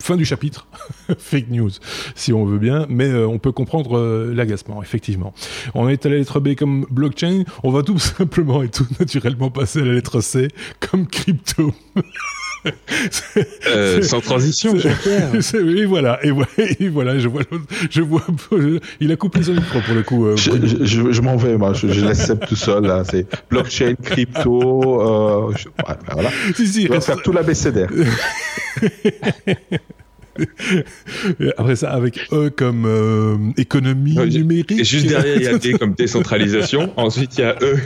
[0.00, 0.66] fin du chapitre,
[1.18, 1.70] fake news,
[2.14, 5.32] si on veut bien, mais euh, on peut comprendre euh, l'agacement, effectivement.
[5.74, 9.50] On est à la lettre B comme blockchain, on va tout simplement et tout naturellement
[9.50, 10.48] passer à la lettre C
[10.80, 11.72] comme crypto.
[13.66, 14.74] Euh, sans transition,
[15.54, 16.30] Oui, voilà, et,
[16.88, 17.42] voilà, je vois,
[17.90, 18.22] je vois,
[19.00, 20.26] il a coupé son micro pour le coup.
[20.36, 22.90] je, m'en vais, moi, je, laisse tout seul.
[23.10, 25.68] C'est blockchain, crypto, je,
[26.12, 26.30] voilà.
[26.54, 27.90] Si, si, va faire tout l'abécédaire.
[31.56, 34.72] Après ça, avec E comme euh, économie numérique.
[34.72, 36.92] Et juste derrière, il y a D comme décentralisation.
[36.96, 37.76] Ensuite, il y a E.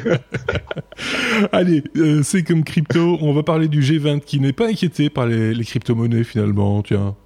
[1.53, 3.19] Allez, euh, c'est comme crypto.
[3.21, 6.83] On va parler du G20 qui n'est pas inquiété par les, les crypto-monnaies finalement.
[6.83, 7.17] Tiens.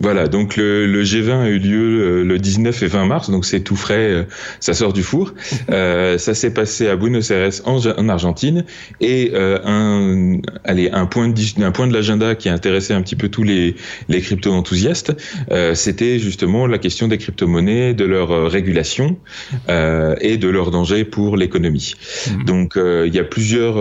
[0.00, 3.44] Voilà, donc le, le, G20 a eu lieu euh, le 19 et 20 mars, donc
[3.44, 4.22] c'est tout frais, euh,
[4.60, 5.34] ça sort du four.
[5.70, 8.64] Euh, ça s'est passé à Buenos Aires en, en Argentine
[9.00, 13.02] et euh, un, allez, un point de, un point de l'agenda qui a intéressé un
[13.02, 13.74] petit peu tous les,
[14.08, 15.14] les crypto enthousiastes,
[15.50, 19.18] euh, c'était justement la question des crypto-monnaies, de leur régulation
[19.68, 21.94] et de leur danger pour l'économie.
[22.26, 22.44] Mmh.
[22.44, 23.76] Donc il y a plusieurs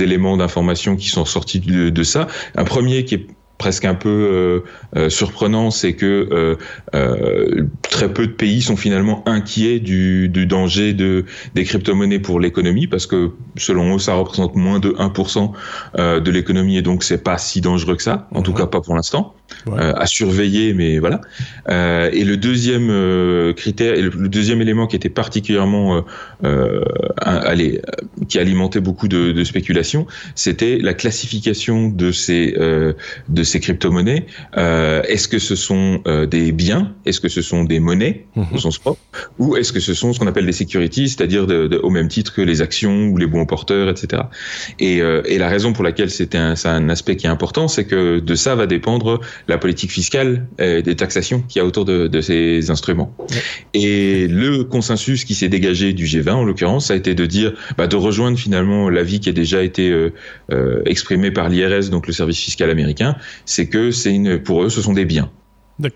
[0.00, 2.28] éléments d'information qui sont sortis de, de ça.
[2.56, 3.26] Un premier qui est
[3.58, 4.60] presque un peu euh,
[4.96, 6.58] euh, surprenant, c'est que
[6.92, 12.40] euh, très peu de pays sont finalement inquiets du, du danger de, des crypto-monnaies pour
[12.40, 15.52] l'économie, parce que selon eux, ça représente moins de 1%
[15.96, 18.94] de l'économie, et donc c'est pas si dangereux que ça, en tout cas pas pour
[18.94, 19.34] l'instant.
[19.66, 21.20] à surveiller, mais voilà.
[21.68, 26.04] et le deuxième critère, et le, deuxième élément qui était particulièrement,
[27.18, 27.80] allez,
[28.28, 32.56] qui alimentait beaucoup de, de spéculation, c'était la classification de ces
[33.28, 34.26] de ces crypto-monnaies.
[34.56, 36.94] est-ce que ce sont des biens?
[37.04, 38.46] Est-ce que ce sont des monnaies mhm.
[38.52, 39.00] au sens propre?
[39.38, 41.46] Ou est-ce que ce sont ce qu'on appelle des securities, c'est-à-dire
[41.82, 44.22] au même titre que les actions ou les bons porteurs, etc.
[44.78, 47.84] Et, euh, et la raison pour laquelle c'était un, un aspect qui est important, c'est
[47.84, 51.84] que de ça va dépendre la politique fiscale et des taxations qu'il y a autour
[51.84, 53.14] de, de ces instruments.
[53.74, 57.52] Et le consensus qui s'est dégagé du G20, en l'occurrence, ça a été de dire,
[57.76, 60.12] bah, de rejoindre finalement l'avis qui a déjà été euh,
[60.52, 64.70] euh, exprimé par l'IRS, donc le service fiscal américain, c'est que c'est une, pour eux,
[64.70, 65.30] ce sont des biens.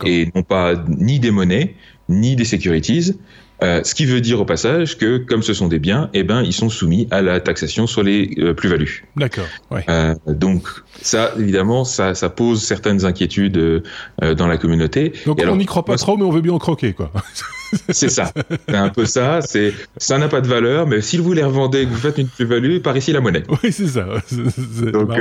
[0.04, 1.74] Et non pas ni des monnaies,
[2.08, 3.14] ni des securities,
[3.62, 6.42] euh, ce qui veut dire au passage que comme ce sont des biens, eh ben
[6.42, 9.04] ils sont soumis à la taxation sur les euh, plus-values.
[9.16, 9.46] D'accord.
[9.70, 9.84] Ouais.
[9.88, 10.68] Euh, donc
[11.02, 13.82] ça, évidemment, ça, ça pose certaines inquiétudes
[14.20, 15.12] dans la communauté.
[15.26, 17.12] Donc on n'y croit pas trop, mais on veut bien en croquer, quoi.
[17.90, 18.32] c'est ça.
[18.68, 19.40] C'est un peu ça.
[19.40, 22.28] C'est ça n'a pas de valeur, mais si vous les revendez, que vous faites une
[22.28, 23.42] plus-value, par ici la monnaie.
[23.62, 24.06] Oui, c'est ça.
[24.92, 25.12] Donc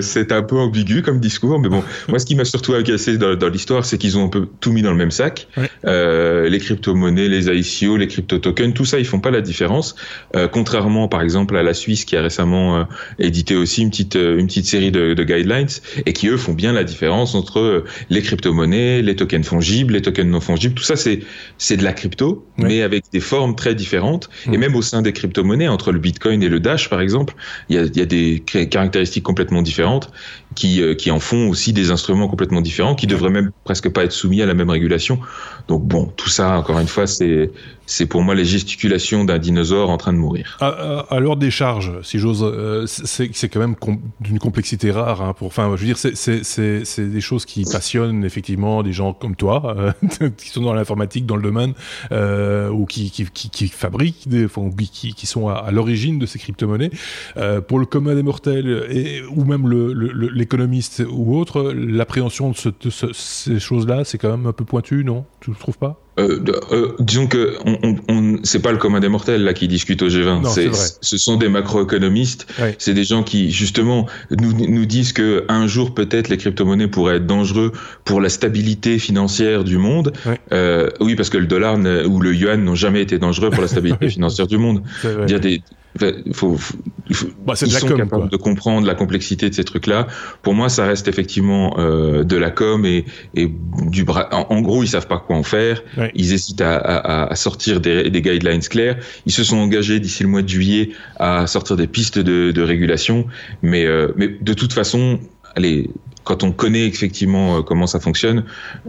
[0.00, 3.34] c'est un peu ambigu comme discours, mais bon, moi ce qui m'a surtout agacé dans,
[3.34, 5.48] dans l'histoire, c'est qu'ils ont un peu tout mis dans le même sac.
[5.84, 9.94] les crypto-monnaies, les ICO, les crypto-tokens, tout ça, ils font pas la différence.
[10.34, 12.84] Euh, contrairement, par exemple, à la Suisse qui a récemment euh,
[13.18, 15.66] édité aussi une petite euh, une petite série de, guidelines
[16.04, 20.30] et qui eux font bien la différence entre les crypto-monnaies, les tokens fongibles, les tokens
[20.30, 20.74] non fongibles.
[20.74, 21.20] Tout ça, c'est
[21.58, 24.28] c'est de la crypto, mais avec des formes très différentes.
[24.46, 24.54] Mmh.
[24.54, 27.34] Et même au sein des crypto-monnaies, entre le Bitcoin et le Dash, par exemple,
[27.68, 30.10] il y a, y a des caractéristiques complètement différentes
[30.56, 34.12] qui qui en font aussi des instruments complètement différents, qui devraient même presque pas être
[34.12, 35.20] soumis à la même régulation.
[35.68, 37.50] Donc bon, tout ça, encore une fois, c'est
[37.86, 40.58] c'est pour moi les gesticulations d'un dinosaure en train de mourir.
[40.60, 43.76] À, à, l'heure des charges, si j'ose, euh, c'est quand même
[44.20, 45.22] d'une complexité rare.
[45.22, 49.36] Hein, pour, enfin, je veux dire, c'est des choses qui passionnent effectivement des gens comme
[49.36, 51.74] toi, euh, qui sont dans l'informatique, dans le domaine,
[52.10, 56.26] euh, ou qui, qui, qui, qui, fabriquent, des, enfin, qui, qui sont à, l'origine de
[56.26, 56.90] ces crypto-monnaies.
[57.36, 60.45] Euh, pour le commun des mortels, et, ou même l'économiste le,
[61.08, 65.04] ou autre, l'appréhension de, ce, de ce, ces choses-là, c'est quand même un peu pointu,
[65.04, 65.24] non?
[65.40, 66.00] Tu ne trouves pas?
[66.18, 70.00] Euh, euh, disons que on, on, c'est pas le commun des mortels là qui discute
[70.00, 70.48] au G20.
[70.48, 70.70] c'est,
[71.02, 72.46] ce sont des macroéconomistes.
[72.78, 77.16] C'est des gens qui justement nous, nous disent que un jour peut-être les crypto-monnaies pourraient
[77.16, 77.72] être dangereux
[78.04, 80.12] pour la stabilité financière du monde.
[80.52, 81.76] Euh, oui, parce que le dollar
[82.08, 84.82] ou le yuan n'ont jamais été dangereux pour la stabilité financière du monde.
[85.26, 85.62] Dire des,
[86.00, 86.58] il faut,
[87.44, 90.06] bah, ils sont capables de comprendre la complexité de ces trucs-là.
[90.42, 93.04] Pour moi, ça reste effectivement euh, de la com et,
[93.34, 93.50] et
[93.90, 94.28] du bras.
[94.32, 95.82] En, gros, ils savent pas quoi en faire.
[96.14, 98.98] Ils hésitent à, à, à sortir des, des, guidelines clairs.
[99.26, 102.62] Ils se sont engagés d'ici le mois de juillet à sortir des pistes de, de
[102.62, 103.26] régulation,
[103.62, 105.20] mais, euh, mais de toute façon,
[105.54, 105.90] allez,
[106.26, 108.44] quand on connaît effectivement euh, comment ça fonctionne,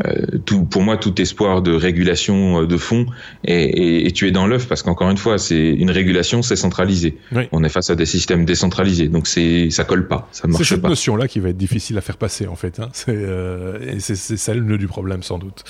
[0.05, 3.05] euh, tout, pour moi, tout espoir de régulation euh, de fond
[3.45, 7.17] est, est, tué dans l'œuf parce qu'encore une fois, c'est une régulation, c'est centralisé.
[7.51, 10.65] On est face à des systèmes décentralisés, donc c'est ça colle pas, ça marche pas.
[10.65, 12.79] C'est cette notion-là qui va être difficile à faire passer en fait.
[12.79, 12.89] Hein.
[12.93, 15.63] C'est euh, c'est le nœud du problème sans doute.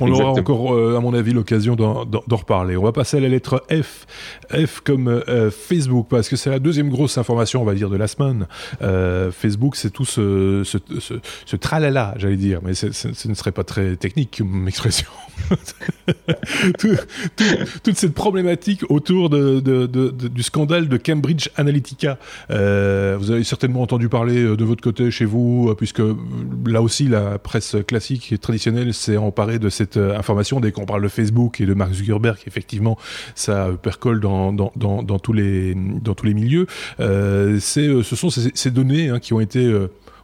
[0.00, 2.76] On aura encore, à mon avis, l'occasion d'en reparler.
[2.76, 4.06] On va passer à la lettre F,
[4.52, 8.06] F comme Facebook parce que c'est la deuxième grosse information, on va dire, de la
[8.06, 8.46] semaine.
[9.32, 11.07] Facebook, c'est tout ce, ce ce,
[11.60, 15.08] tralala, j'allais dire, mais ce ne serait pas très technique comme expression.
[17.82, 22.18] toute cette problématique autour du scandale de Cambridge Analytica.
[22.50, 26.02] Euh, vous avez certainement entendu parler euh, de votre côté chez vous, euh, puisque
[26.66, 31.02] là aussi la presse classique et traditionnelle s'est emparée de cette information dès qu'on parle
[31.02, 32.38] de Facebook et de Mark Zuckerberg.
[32.46, 32.98] Effectivement,
[33.34, 34.52] ça percole dans,
[35.22, 35.74] tous les
[36.34, 36.66] milieux.
[36.98, 39.72] Ce sont ces, ces données hein, qui ont été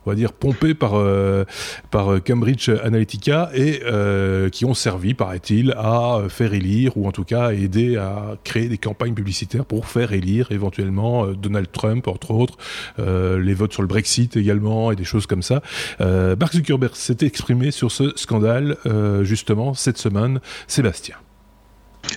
[0.06, 1.44] on va dire, pompés par, euh,
[1.90, 7.12] par euh, Cambridge Analytica et euh, qui ont servi, paraît-il, à faire élire ou en
[7.12, 12.32] tout cas aider à créer des campagnes publicitaires pour faire élire éventuellement Donald Trump, entre
[12.32, 12.56] autres,
[12.98, 15.62] les votes sur le Brexit également et des choses comme ça.
[16.00, 18.76] Mark Zuckerberg s'est exprimé sur ce scandale
[19.22, 20.40] justement cette semaine.
[20.66, 21.23] Sébastien.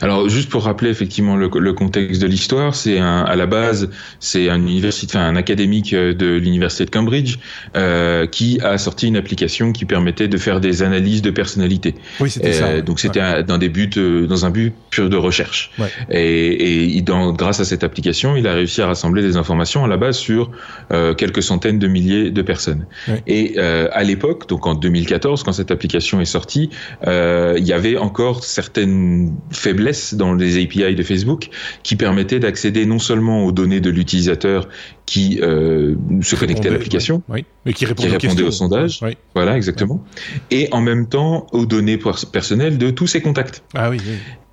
[0.01, 4.49] Alors juste pour rappeler effectivement le, le contexte de l'histoire, c'est à la base c'est
[4.49, 7.37] un université, enfin un académique euh, de l'université de Cambridge
[7.75, 11.95] euh, qui a sorti une application qui permettait de faire des analyses de personnalité.
[12.19, 12.67] Oui, c'était ça.
[12.67, 15.71] Euh, donc c'était dans des buts, euh, dans un but pur de recherche.
[15.79, 15.89] Ouais.
[16.11, 19.87] Et, et dans, grâce à cette application, il a réussi à rassembler des informations à
[19.87, 20.51] la base sur
[20.91, 22.85] euh, quelques centaines de milliers de personnes.
[23.07, 23.21] Ouais.
[23.27, 26.69] Et euh, à l'époque, donc en 2014, quand cette application est sortie,
[27.05, 31.49] il y avait encore certaines faiblesses dans les API de Facebook
[31.83, 34.67] qui permettait d'accéder non seulement aux données de l'utilisateur
[35.05, 38.99] qui euh, se connectait à l'application, oui, mais qui répondait, qui au sondage,
[39.33, 40.03] voilà exactement,
[40.51, 41.97] et en même temps aux données
[42.31, 43.63] personnelles de tous ses contacts.
[43.73, 43.99] Ah oui.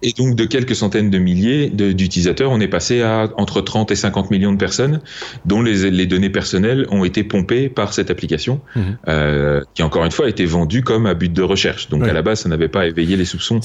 [0.03, 3.97] Et donc de quelques centaines de milliers d'utilisateurs, on est passé à entre 30 et
[3.97, 5.01] 50 millions de personnes
[5.47, 8.99] dont les, les données personnelles ont été pompées par cette application, mhm.
[9.09, 11.89] euh, qui encore une fois a été vendue comme à but de recherche.
[11.89, 13.61] Donc à la base, ça n'avait pas éveillé les soupçons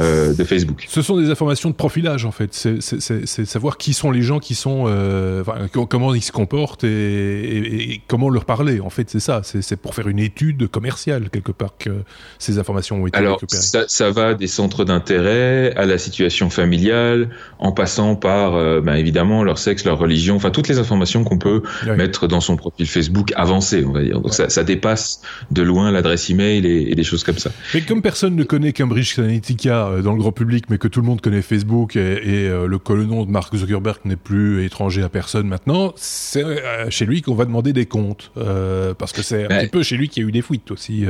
[0.00, 0.84] euh, de Facebook.
[0.88, 2.52] Ce sont des informations de profilage en fait.
[2.52, 5.42] C'est savoir qui sont les gens qui sont, euh,
[5.88, 8.80] comment ils se comportent et, comment leur parler.
[8.80, 9.40] En fait, c'est ça.
[9.42, 11.90] C'est pour faire une étude commerciale quelque part que
[12.38, 17.30] ces informations ont été Alors, Ça, ça va des centres d'intérêt à la situation familiale,
[17.58, 21.38] en passant par, euh, ben, évidemment, leur sexe, leur religion, enfin toutes les informations qu'on
[21.38, 21.62] peut
[21.96, 24.20] mettre dans son profil Facebook avancé, on va dire.
[24.20, 27.50] Donc ça, ça, dépasse de loin l'adresse email et, et des choses comme ça.
[27.74, 31.00] Mais comme personne ne connaît Cambridge Analytica euh, dans le grand public, mais que tout
[31.00, 35.08] le monde connaît Facebook et, euh, le, nom de Mark Zuckerberg n'est plus étranger à
[35.08, 38.30] personne maintenant, c'est euh, chez lui qu'on va demander des comptes.
[38.34, 41.04] parce que c'est un petit peu chez lui qu'il y a eu des fuites aussi.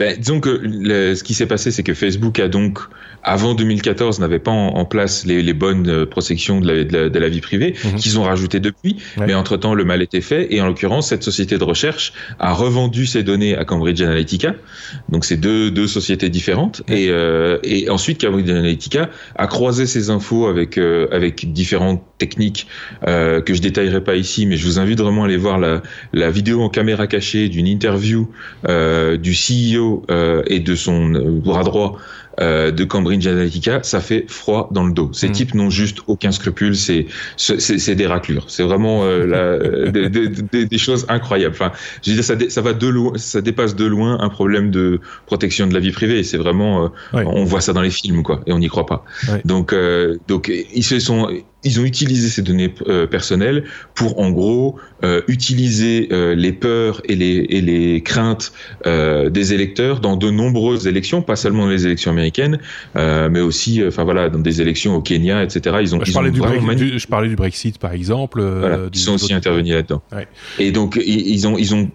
[0.00, 0.62] Ben, disons que
[1.14, 2.78] ce qui s'est passé, c'est que Facebook a donc,
[3.22, 7.08] avant 2014, n'avait pas en, place les, les, bonnes euh, protections de la, de la,
[7.10, 7.96] de la vie privée, mhm.
[7.96, 8.96] qu'ils ont rajouté depuis.
[9.18, 10.54] Mais entre-temps, le mal était fait.
[10.54, 14.54] Et en l'occurrence, cette société de recherche a revendu ses données à Cambridge Analytica.
[15.10, 16.80] Donc, c'est deux, deux sociétés différentes.
[16.88, 22.68] Et, euh, et ensuite, Cambridge Analytica a croisé ces infos avec, euh, avec différentes techniques
[23.08, 25.82] euh, que je détaillerai pas ici, mais je vous invite vraiment à aller voir la,
[26.12, 28.30] la vidéo en caméra cachée d'une interview
[28.68, 31.96] euh, du CEO euh, et de son euh, bras droit
[32.40, 35.10] euh, de Cambridge Analytica, ça fait froid dans le dos.
[35.12, 35.32] Ces mm.
[35.32, 38.44] types n'ont juste aucun scrupule, c'est c'est des raclures.
[38.48, 41.54] C'est vraiment des, choses incroyables.
[41.54, 41.72] Enfin,
[42.02, 45.00] je veux dire, ça, ça va de loin, ça dépasse de loin un problème de
[45.26, 46.22] protection de la vie privée.
[46.22, 49.04] C'est vraiment, on voit ça dans les films, quoi, et on n'y croit pas.
[49.44, 49.74] Donc,
[50.28, 51.28] donc ils se sont
[51.64, 57.02] ils ont utilisé ces données euh, personnelles pour en gros euh, utiliser euh, les peurs
[57.04, 58.52] et les, et les craintes
[58.84, 62.58] des électeurs dans de nombreuses élections, pas seulement dans les élections américaines,
[62.94, 65.76] mais aussi, enfin voilà, dans des élections au Kenya, etc.
[65.80, 68.42] Ils ont, je, parlais, du Brexit, je parlais du Brexit par exemple.
[68.92, 70.02] ils sont aussi intervenus là-dedans.
[70.58, 71.90] Et donc ils ont ils ont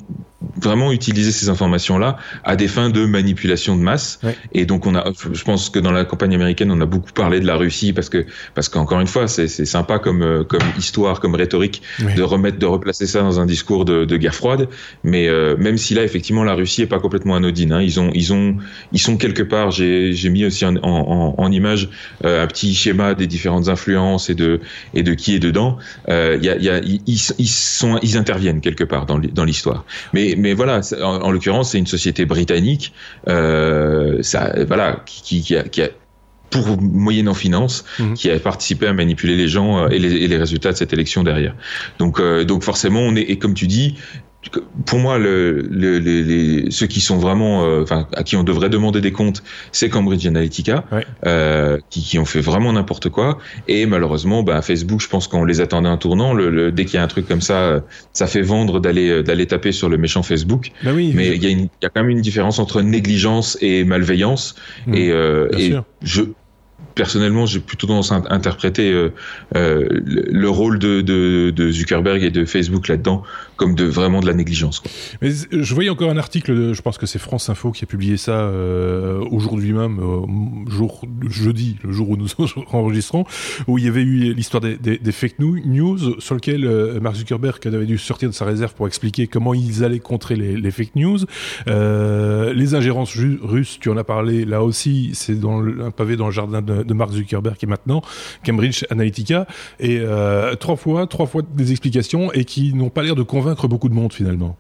[0.62, 4.20] vraiment utiliser ces informations-là à des fins de manipulation de masse.
[4.54, 7.40] Et donc on a, je pense que dans la campagne américaine, on a beaucoup parlé
[7.40, 11.20] de la Russie parce que parce qu'encore une fois, c'est sympa comme euh, comme histoire,
[11.20, 11.82] comme rhétorique
[12.16, 14.68] de remettre, de replacer ça dans un discours de, de guerre froide.
[15.04, 17.72] Mais euh, même si là, effectivement, la Russie est pas complètement anodine.
[17.72, 18.58] Hein, ils ont ils ont
[18.92, 19.72] ils sont quelque part.
[19.72, 21.90] J'ai j'ai mis aussi en, en, en image
[22.26, 24.60] euh, un petit schéma des différentes influences et de
[24.94, 25.78] et de qui est dedans.
[26.08, 27.02] Il y a, y a ils,
[27.38, 29.86] ils sont ils interviennent quelque part dans dans l'histoire.
[30.14, 32.94] Mais mais, voilà, en, l'occurrence, c'est une société britannique,
[33.28, 35.90] euh, ça, voilà, qui, qui, a, qui a
[36.50, 38.14] pour moyennant finance, mhm.
[38.14, 40.94] qui a participé à manipuler les gens euh, et les, et les, résultats de cette
[40.94, 41.56] élection derrière.
[42.00, 43.96] Donc, euh, donc forcément, on est, et comme tu dis,
[44.86, 48.70] pour moi, le, le, les, ceux qui sont vraiment, euh, enfin, à qui on devrait
[48.70, 50.86] demander des comptes, c'est Cambridge Analytica,
[51.26, 53.40] euh, qui, qui, ont fait vraiment n'importe quoi.
[53.68, 56.34] Et malheureusement, bah, Facebook, je pense qu'on les attendait un tournant.
[56.34, 59.72] Le, dès qu'il y a un truc comme ça, ça fait vendre d'aller d'aller taper
[59.72, 60.72] sur le méchant Facebook.
[60.84, 63.84] Bah oui, Mais il y, a y a quand même une différence entre négligence et
[63.84, 64.56] malveillance.
[64.88, 66.24] Mmh, et, euh, et je
[66.96, 69.14] personnellement, j'ai plutôt tendance à interpréter euh,
[69.56, 73.24] euh, le rôle de, de, de, Zuckerberg et de Facebook là-dedans
[73.58, 74.84] comme de vraiment de la négligence.
[75.22, 78.18] Mais je voyais encore un article, je pense que c'est France Info qui a publié
[78.18, 82.28] ça euh, aujourd'hui même, euh, jour jeudi, le jour où nous
[82.72, 83.26] enregistrons,
[83.68, 87.86] où il y avait eu l'histoire des, fake news sur lequel euh, Mark Zuckerberg avait
[87.86, 91.20] dû sortir de sa réserve pour expliquer comment ils allaient contrer les, fake news.
[91.68, 96.62] les ingérences russes, tu en as parlé, là aussi, c'est un pavé dans le jardin
[96.62, 98.02] de, de Mark Zuckerberg est maintenant
[98.46, 99.48] Cambridge Analytica,
[99.80, 100.02] et
[100.60, 103.90] trois fois, trois fois des explications et qui n'ont pas l'air de convaincre convaincre beaucoup
[103.90, 104.58] de monde finalement.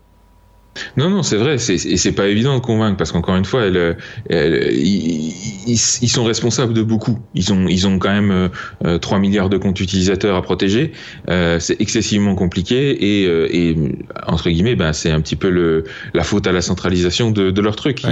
[0.98, 3.96] Non, non, c'est vrai, et c'est pas évident de convaincre parce qu'encore une fois, elle,
[4.30, 7.18] ils, sont responsables de beaucoup.
[7.34, 8.50] Ils ont, ils ont quand même
[8.84, 10.92] euh, 3 milliards de comptes utilisateurs à protéger.
[11.30, 13.76] Euh, c'est excessivement compliqué et, euh, et
[14.28, 17.62] entre guillemets, ben, c'est un petit peu le, la faute à la centralisation de, de
[17.62, 18.04] leur truc.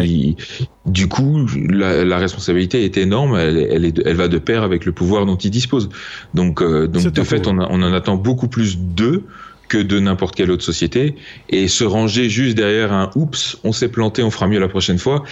[0.85, 3.35] du coup, la, la, responsabilité est énorme.
[3.35, 5.89] Elle, elle, est, elle va de pair avec le pouvoir dont ils disposent.
[6.33, 9.25] Donc, euh, donc de fait, on, on en attend beaucoup plus d'eux
[9.73, 11.15] que de n'importe quelle autre société
[11.49, 14.99] et se ranger juste derrière un oups, on s'est planté, on fera mieux la prochaine
[14.99, 15.23] fois,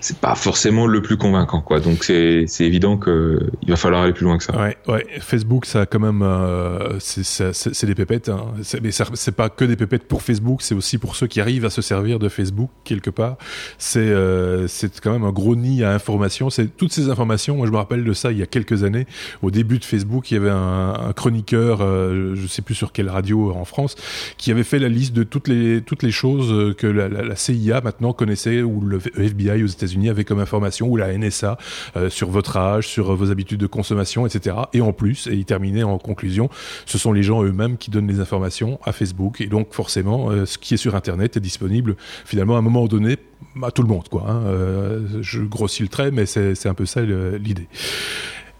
[0.00, 1.78] c'est pas forcément le plus convaincant quoi.
[1.78, 4.58] Donc c'est évident que il va falloir aller plus loin que ça.
[4.58, 5.04] Ouais, ouais.
[5.20, 8.46] Facebook ça a quand même euh, c'est des pépettes hein.
[8.82, 11.70] mais c'est pas que des pépettes pour Facebook, c'est aussi pour ceux qui arrivent à
[11.70, 13.36] se servir de Facebook quelque part.
[13.76, 17.66] C'est euh, c'est quand même un gros nid à informations, c'est toutes ces informations, moi
[17.66, 19.06] je me rappelle de ça il y a quelques années
[19.42, 22.92] au début de Facebook, il y avait un, un chroniqueur euh, je sais plus sur
[22.92, 23.81] quelle radio en France
[24.36, 27.80] qui avait fait la liste de toutes les, toutes les choses euh, que la, CIA
[27.80, 31.58] maintenant connaissait, ou le FBI aux États-Unis avait comme information, ou la NSA
[31.96, 34.56] euh, sur votre âge, sur vos habitudes de consommation, etc.
[34.72, 36.48] Et en plus, et il terminait en conclusion,
[36.86, 39.40] ce sont les gens eux-mêmes qui donnent les informations à Facebook.
[39.40, 42.86] Et donc forcément, euh, ce qui est sur Internet est disponible finalement à un moment
[42.86, 43.16] donné
[43.62, 44.08] à tout le monde.
[44.08, 44.42] Quoi, hein.
[45.20, 47.68] je grossis le trait, mais c'est un peu ça l'idée.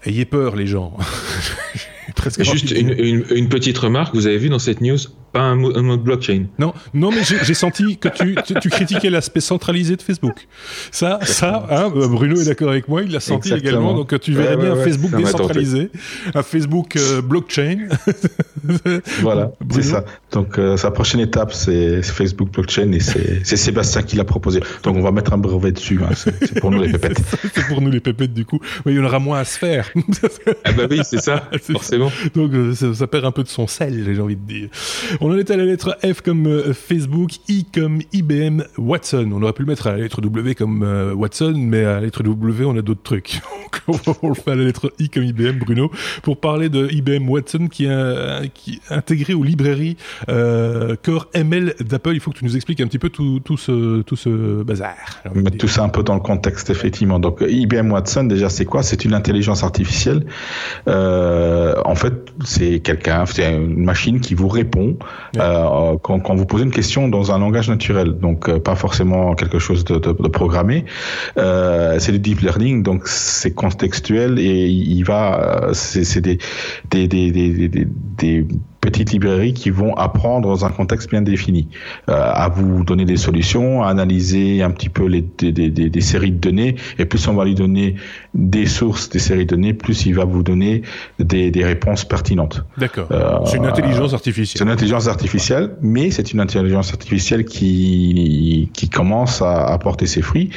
[0.05, 0.97] Ayez peur, les gens.
[2.39, 4.97] Juste une, une, petite remarque, vous avez vu dans cette news
[5.33, 6.45] pas un, mode blockchain.
[6.59, 10.47] Non, non, mais j'ai senti que tu, tu, critiquais l'aspect centralisé de Facebook.
[10.91, 13.95] Ça, ça, hein, euh, Bruno est d'accord avec moi, il l'a senti également.
[13.95, 15.89] Donc tu verrais bien un Facebook décentralisé,
[16.35, 17.87] un Facebook euh, blockchain.
[19.21, 20.05] voilà, c'est ça.
[20.31, 24.59] Donc euh, sa prochaine étape, c'est Facebook blockchain et c'est Sébastien qui l'a proposé.
[24.83, 25.99] Donc on va mettre un brevet dessus.
[26.03, 26.13] Hein.
[26.13, 27.21] C'est pour nous les pépettes.
[27.55, 28.59] c'est pour nous les pépettes du coup.
[28.85, 29.89] Mais il y en aura moins à se faire.
[30.63, 32.11] ah bah oui, c'est ça, forcément.
[32.35, 34.69] Donc ça, ça, perd un peu de son sel, j'ai envie de dire.
[35.25, 39.29] On en est à la lettre F comme euh, Facebook, I comme IBM, Watson.
[39.33, 42.01] On aurait pu le mettre à la lettre W comme euh, Watson, mais à la
[42.01, 43.39] lettre W, on a d'autres trucs.
[44.21, 45.89] on le fait à la lettre I comme IBM, Bruno,
[46.23, 49.95] pour parler de IBM Watson qui est, qui intégré aux librairies
[50.27, 52.15] euh, Core ML d'Apple.
[52.15, 54.97] Il faut que tu nous expliques un petit peu tout, tout, ce, tout ce bazar.
[55.33, 57.19] Mettre tout ça un peu dans le contexte, effectivement.
[57.19, 58.83] Donc IBM Watson, déjà, c'est quoi?
[58.83, 60.25] C'est une intelligence artificielle.
[60.85, 62.13] en fait,
[62.43, 64.97] c'est quelqu'un, c'est une machine qui vous répond
[65.37, 69.35] euh, quand, quand, vous posez une question dans un langage naturel, donc euh, pas forcément
[69.35, 70.85] quelque chose de, de, de programmé.
[71.37, 76.37] Euh, c'est du deep learning, donc c'est contextuel et il va, euh, c'est des
[76.91, 78.47] des, des, des, des, des
[78.83, 81.69] petites librairies qui vont apprendre dans un contexte bien défini,
[82.09, 86.01] euh, à vous donner des solutions, à analyser un petit peu les, des, des, des,
[86.01, 87.95] séries de données, et plus on va lui donner
[88.33, 90.81] des sources des séries de données, plus il va vous donner
[91.17, 92.65] des, des réponses pertinentes.
[92.77, 93.07] D'accord.
[93.11, 94.57] Euh, c'est une intelligence artificielle.
[94.57, 100.07] C'est une intelligence artificielle, mais c'est une intelligence artificielle qui qui commence à, à, porter
[100.07, 100.49] ses fruits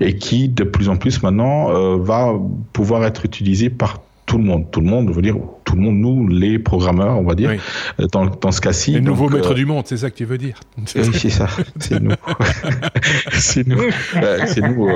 [0.00, 2.34] et qui de plus en plus maintenant euh, va
[2.74, 4.00] pouvoir être utilisée par
[4.30, 4.70] tout le monde.
[4.70, 7.50] Tout le monde, veut dire tout le monde, nous, les programmeurs, on va dire,
[7.98, 8.92] euh, dans, dans ce cas-ci.
[8.92, 11.48] Les nouveaux maîtres euh, du monde, c'est ça que tu veux dire Oui, c'est ça,
[11.80, 12.14] c'est nous.
[13.32, 13.90] c'est nous.
[14.46, 14.88] c'est nous.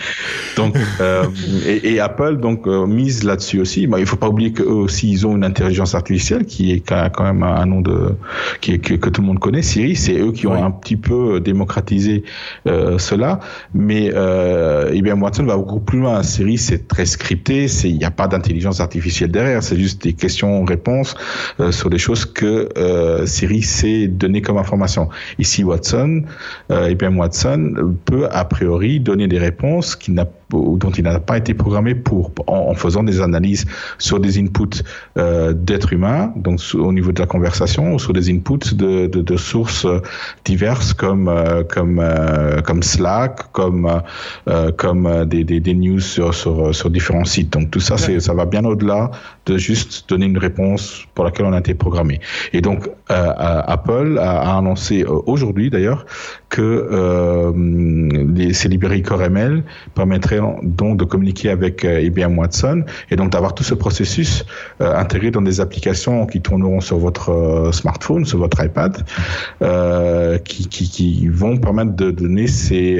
[0.00, 0.04] Euh...
[0.56, 1.24] Donc, euh,
[1.66, 3.88] et, et, Apple donc euh, mise là-dessus aussi.
[3.88, 7.24] Bah, il faut pas oublier qu'eux aussi ils ont une intelligence artificielle qui est quand
[7.24, 8.14] même un nom de
[8.60, 9.62] qui que, que, tout le monde connaît.
[9.62, 12.22] Siri, c'est eux qui ont un petit peu démocratisé
[12.68, 13.40] euh, cela.
[13.74, 16.22] Mais euh, IBM Watson va beaucoup plus loin.
[16.22, 17.66] Siri, c'est très scripté.
[17.66, 19.62] C'est il n'y a pas d'intelligence artificielle derrière.
[19.62, 21.16] C'est juste des questions-réponses
[21.58, 25.08] euh, sur des choses que euh, Siri sait donner comme information.
[25.38, 26.22] Ici, Watson,
[26.70, 31.36] euh, IBM Watson peut a priori donner des réponses qui n'a dont il n'a pas
[31.36, 33.66] été programmé pour, en, faisant des analyses
[33.98, 34.82] sur des inputs
[35.18, 39.20] euh, d'êtres humains, donc au niveau de la conversation, ou sur des inputs de, de,
[39.20, 39.86] de sources
[40.44, 44.02] diverses comme euh, comme euh, comme Slack, comme
[44.48, 47.52] euh, comme des, des, des, news sur, sur, sur différents sites.
[47.52, 49.10] Donc tout ça, c'est ça va bien au-delà
[49.46, 52.20] de juste donner une réponse pour laquelle on a été programmé.
[52.52, 56.06] Et donc Apple a, a annoncé aujourd'hui d'ailleurs
[56.48, 57.52] que
[58.34, 59.64] les, ces librairies Core ML
[60.62, 64.44] donc de communiquer avec euh, IBM Watson et donc d'avoir tout ce processus
[64.80, 69.04] euh, intégré dans des applications qui tourneront sur votre euh, smartphone, sur votre iPad,
[70.44, 72.96] qui, vont permettre de donner ces,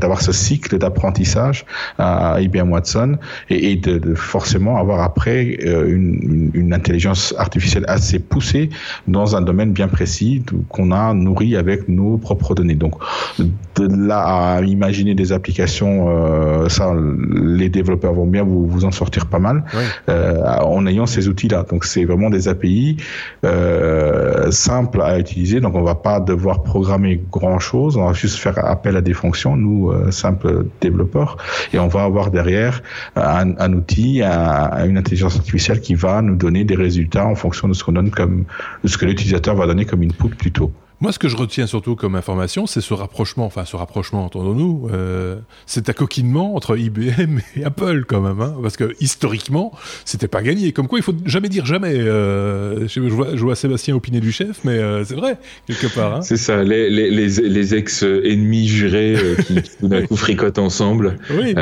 [0.00, 1.64] d'avoir ce cycle d'apprentissage
[1.98, 3.18] à, IBM Watson
[3.48, 8.70] et, de, forcément avoir après une, une, intelligence artificielle assez poussée
[9.08, 12.74] dans un domaine bien précis qu'on a nourri avec nos propres données.
[12.74, 12.94] Donc
[13.38, 14.20] de là
[14.56, 19.64] à imaginer des applications ça, les développeurs vont bien vous, vous en sortir pas mal
[20.08, 21.64] euh, en ayant ces outils-là.
[21.68, 22.96] Donc c'est vraiment des API
[23.44, 25.60] euh, simples à utiliser.
[25.60, 27.96] Donc on va pas devoir programmer grand-chose.
[27.96, 31.36] On va juste faire appel à des fonctions, nous euh, simples développeurs,
[31.72, 32.82] et on va avoir derrière
[33.16, 37.68] un, un outil, un, une intelligence artificielle qui va nous donner des résultats en fonction
[37.68, 38.44] de ce qu'on donne comme
[38.84, 40.72] de ce que l'utilisateur va donner comme input plutôt.
[41.02, 44.90] Moi, ce que je retiens surtout comme information, c'est ce rapprochement, enfin ce rapprochement, entendons-nous,
[44.92, 49.72] euh, cet accoquinement entre IBM et Apple quand même, hein, parce que historiquement,
[50.04, 50.72] c'était pas gagné.
[50.72, 51.94] Comme quoi, il faut jamais dire jamais.
[51.94, 56.16] Euh, je, vois, je, vois, Sébastien opiner du chef, mais euh, c'est vrai quelque part.
[56.16, 56.20] Hein.
[56.22, 61.18] C'est ça, les, les, les, les ex-ennemis jurés euh, qui, tout d'un coup fricotent ensemble.
[61.30, 61.54] Oui.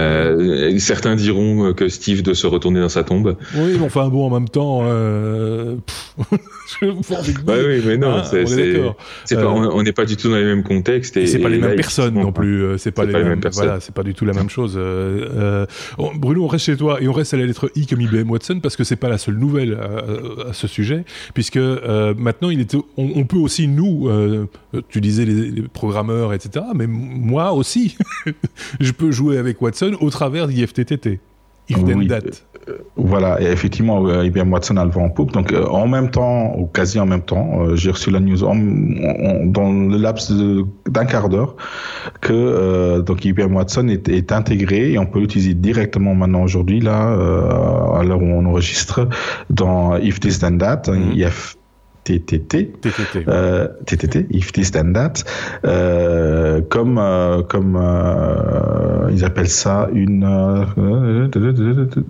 [0.80, 3.36] Certains diront que Steve doit se retourner dans sa tombe.
[3.54, 4.80] Oui, mais enfin bon, en même temps.
[4.82, 5.76] Euh...
[6.82, 8.22] oui, mais non, hein,
[9.24, 11.16] c'est euh, on n'est pas du tout dans les mêmes contextes.
[11.16, 12.62] Et, c'est pas les mêmes personnes non plus.
[12.62, 13.66] Euh, c'est pas, les, mêmes, personnes.
[13.66, 14.74] Voilà, c'est pas du tout la même chose.
[14.76, 15.66] Euh,
[16.16, 18.60] Bruno, on reste chez toi et on reste à la lettre I comme IBM Watson
[18.60, 19.78] parce que c'est pas la seule nouvelle
[20.48, 21.04] à, ce sujet,
[21.34, 22.66] puisque maintenant il
[22.96, 24.10] on, peut aussi nous,
[24.88, 26.64] tu disais les, programmeurs, etc.
[26.74, 27.96] Mais moi aussi,
[28.80, 31.20] je peux jouer avec Watson au travers d'IFTTT.
[31.68, 32.06] If oui.
[32.06, 32.44] date.
[32.96, 35.32] Voilà, et effectivement, IBM Watson a le vent en poupe.
[35.32, 38.38] Donc, euh, en même temps, ou quasi en même temps, euh, j'ai reçu la news
[38.38, 40.32] dans le laps
[40.86, 41.56] d'un quart d'heure
[42.20, 46.80] que euh, donc IBM Watson est, est, intégré et on peut l'utiliser directement maintenant aujourd'hui,
[46.80, 47.12] là,
[47.94, 49.08] à l'heure où on enregistre,
[49.50, 51.57] dans If This Then That, mm IF
[52.08, 55.24] TTT, TTT, euh, TTT, if this then that,
[55.66, 60.64] euh, comme euh, comme euh, ils appellent ça une euh,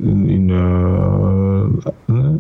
[0.00, 1.66] une euh,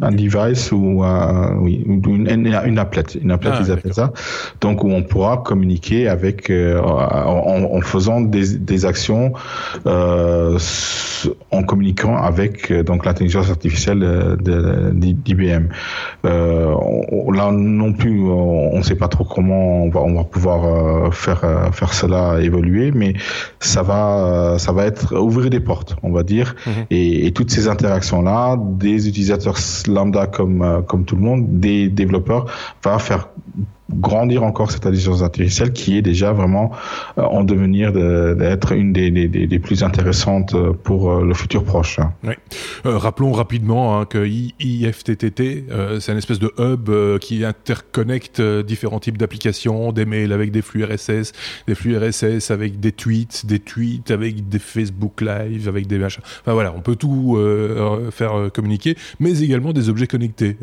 [0.02, 4.12] un device ou un, oui une, une applet, une applet ah, ils appellent ça.
[4.60, 9.32] Donc où on pourra communiquer avec en, en, faisant des, des actions
[9.84, 15.66] en communiquant avec donc l'intelligence artificielle d'IBM.
[16.22, 21.10] là non plus, on ne sait pas trop comment on va, on va pouvoir euh,
[21.10, 23.14] faire euh, faire cela évoluer, mais
[23.60, 26.72] ça va euh, ça va être ouvrir des portes, on va dire, mhm.
[26.90, 31.88] et, et, toutes ces interactions là, des utilisateurs lambda comme comme tout le monde, des
[31.88, 32.46] développeurs,
[32.82, 33.28] va faire
[33.90, 36.70] grandir encore cette intelligence artificielle qui est déjà vraiment
[37.16, 41.98] euh, en devenir d'être une des, plus intéressantes euh, pour euh, le futur proche.
[41.98, 42.12] Hein.
[42.24, 42.34] Oui.
[42.84, 45.64] rappelons rapidement hein, que IFTTT,
[46.00, 50.84] c'est une espèce de hub qui interconnecte différents types d'applications, des mails avec des flux
[50.84, 51.32] RSS,
[51.66, 56.22] des flux RSS avec des tweets, des tweets avec des Facebook Live, avec des machins.
[56.40, 57.38] Enfin voilà, on peut tout
[58.10, 60.56] faire communiquer, mais également des objets connectés.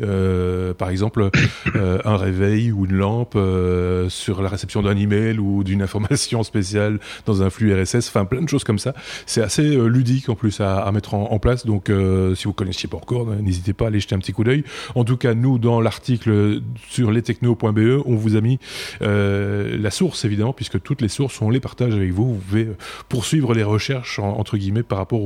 [0.78, 1.30] par exemple,
[1.74, 6.98] un réveil ou une lampe euh, sur la réception d'un email ou d'une information spéciale
[7.24, 8.94] dans un flux RSS, enfin plein de choses comme ça.
[9.26, 12.88] C'est assez euh, ludique en plus à, mettre en, place, donc euh, si vous connaissiez
[12.88, 14.64] pas encore, n'hésitez pas à aller jeter un petit coup d'œil.
[14.94, 18.58] En tout cas, nous, dans l'article sur lestechno.be, on vous a mis
[19.00, 22.34] la source évidemment, puisque toutes les sources, on les partage avec vous.
[22.34, 22.68] Vous pouvez
[23.08, 25.20] poursuivre les recherches entre guillemets par rapport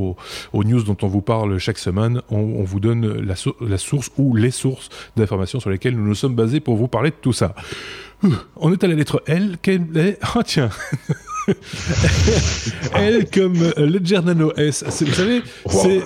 [0.52, 2.22] aux, news dont on vous parle chaque semaine.
[2.30, 6.14] On, on vous donne la, la source ou les sources d'informations sur lesquelles nous nous
[6.14, 7.54] sommes basés pour vous parler de tout ça.
[8.56, 9.56] On est à la lettre L.
[9.62, 10.18] Quelle est...
[10.34, 10.70] Oh tiens
[12.94, 14.84] Elle comme euh, Ledger Nano S.
[15.00, 15.42] Vous savez,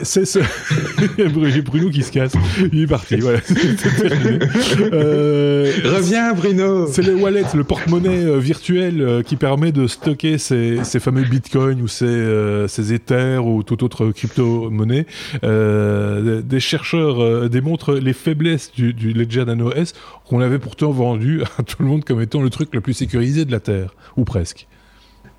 [0.02, 0.38] c'est ce.
[1.64, 2.32] Bruno qui se casse.
[2.72, 3.16] Il est parti.
[3.16, 3.40] Voilà.
[4.92, 6.86] euh, Reviens, Bruno.
[6.86, 11.80] C'est le wallet, le porte-monnaie euh, virtuel qui permet de stocker ces, ces fameux bitcoins
[11.80, 15.06] ou ces, euh, ces Ethers ou toute autre crypto-monnaie.
[15.42, 19.94] des chercheurs démontrent les faiblesses du, du Ledger Nano S
[20.26, 23.44] qu'on avait pourtant vendu à tout le monde comme étant le truc le plus sécurisé
[23.44, 24.66] de la Terre, ou presque.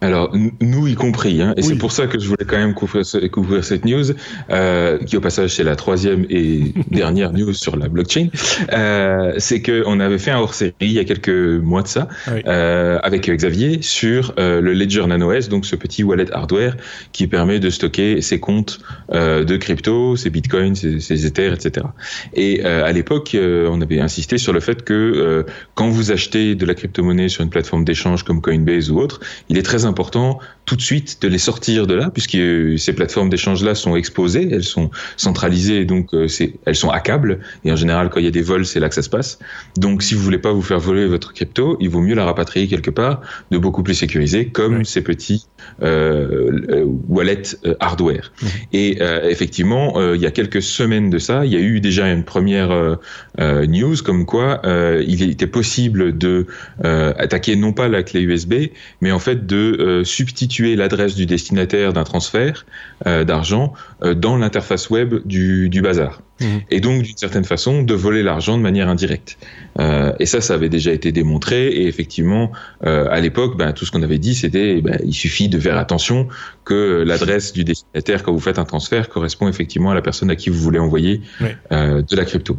[0.01, 3.03] Alors, nous y compris, hein, et c'est pour ça que je voulais quand même couvrir,
[3.31, 4.11] couvrir cette news,
[4.51, 8.27] euh, qui au passage c'est la troisième et dernière news sur la blockchain,
[8.73, 12.99] euh, c'est qu'on avait fait un hors-série il y a quelques mois de ça, euh,
[13.03, 16.75] avec Xavier, sur euh, le Ledger Nano S, donc ce petit wallet hardware
[17.13, 18.79] qui permet de stocker ses comptes
[19.11, 21.87] de crypto, ses bitcoins, ses, ses Ethers, etc.
[22.33, 26.73] Et à l'époque, on avait insisté sur le fait que quand vous achetez de la
[26.73, 29.19] crypto-monnaie sur une plateforme d'échange comme Coinbase ou autre,
[29.49, 32.37] il est très important important tout de suite de les sortir de là, puisque
[32.79, 36.27] ces plateformes d'échange-là sont exposées, elles sont centralisées, donc euh,
[36.65, 38.95] elles sont câble, et en général, quand il y a des vols, c'est là que
[38.95, 39.37] ça se passe.
[39.77, 42.67] Donc, si vous voulez pas vous faire voler votre crypto, il vaut mieux la rapatrier
[42.67, 43.21] quelque part
[43.51, 45.45] de beaucoup plus sécurisé, comme ces petits
[45.81, 48.31] euh, euh wallets euh, hardware.
[48.73, 52.23] Et effectivement, il y a quelques semaines de ça, il y a eu déjà une
[52.23, 52.97] première
[53.39, 56.47] news comme quoi il était possible de
[56.83, 58.53] attaquer non pas la clé USB,
[59.01, 62.65] mais en fait de substituer l'adresse du destinataire d'un transfert
[63.05, 66.21] euh, d'argent euh, dans l'interface web du, bazar.
[66.39, 66.45] Mmh.
[66.69, 69.37] et donc d'une certaine façon de voler l'argent de manière indirecte.
[69.79, 71.67] Euh, et ça, ça avait déjà été démontré.
[71.67, 72.51] Et effectivement,
[72.85, 75.77] euh, à l'époque, ben, tout ce qu'on avait dit, c'était ben, il suffit de faire
[75.77, 76.27] attention
[76.63, 80.35] que l'adresse du destinataire quand vous faites un transfert correspond effectivement à la personne à
[80.35, 81.21] qui vous voulez envoyer
[81.71, 82.57] euh, de la crypto.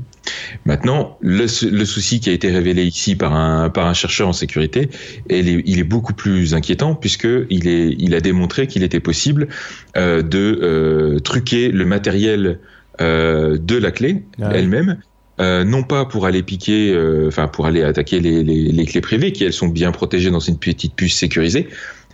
[0.64, 4.32] Maintenant, le, le, souci qui a été révélé ici par un par un chercheur en
[4.32, 4.88] sécurité,
[5.28, 9.00] il est, il est beaucoup plus inquiétant puisque il est il a démontré qu'il était
[9.00, 9.48] possible
[9.96, 12.58] euh, de euh, truquer le matériel
[13.00, 14.98] de la clé ah elle-même
[15.38, 19.02] euh, non pas pour aller piquer, euh, enfin pour aller attaquer les, les, les, clés
[19.02, 21.68] privées qui elles sont bien protégées dans une petite puce sécurisée,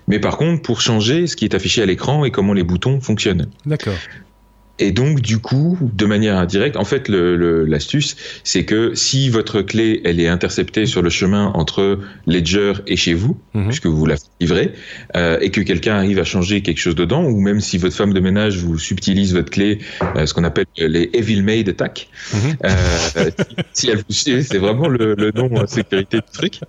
[0.08, 3.00] mais par contre pour changer ce qui est affiché à l'écran et comment les boutons
[3.00, 3.46] fonctionnent.
[3.64, 3.94] D'accord.
[4.78, 10.00] Et donc, du coup, de manière indirecte, en fait, l'astuce, c'est que si votre clé,
[10.04, 13.66] elle est interceptée sur le chemin entre Ledger et chez vous, mhm.
[13.66, 14.72] puisque vous la livrez,
[15.14, 18.14] euh, et que quelqu'un arrive à changer quelque chose dedans, ou même si votre femme
[18.14, 19.78] de ménage vous subtilise votre clé,
[20.16, 22.56] euh, ce qu'on appelle les Evil Maid Attack, mhm.
[22.64, 23.30] euh,
[23.74, 26.60] si, elle vous c'est vraiment le, le, nom en sécurité du truc.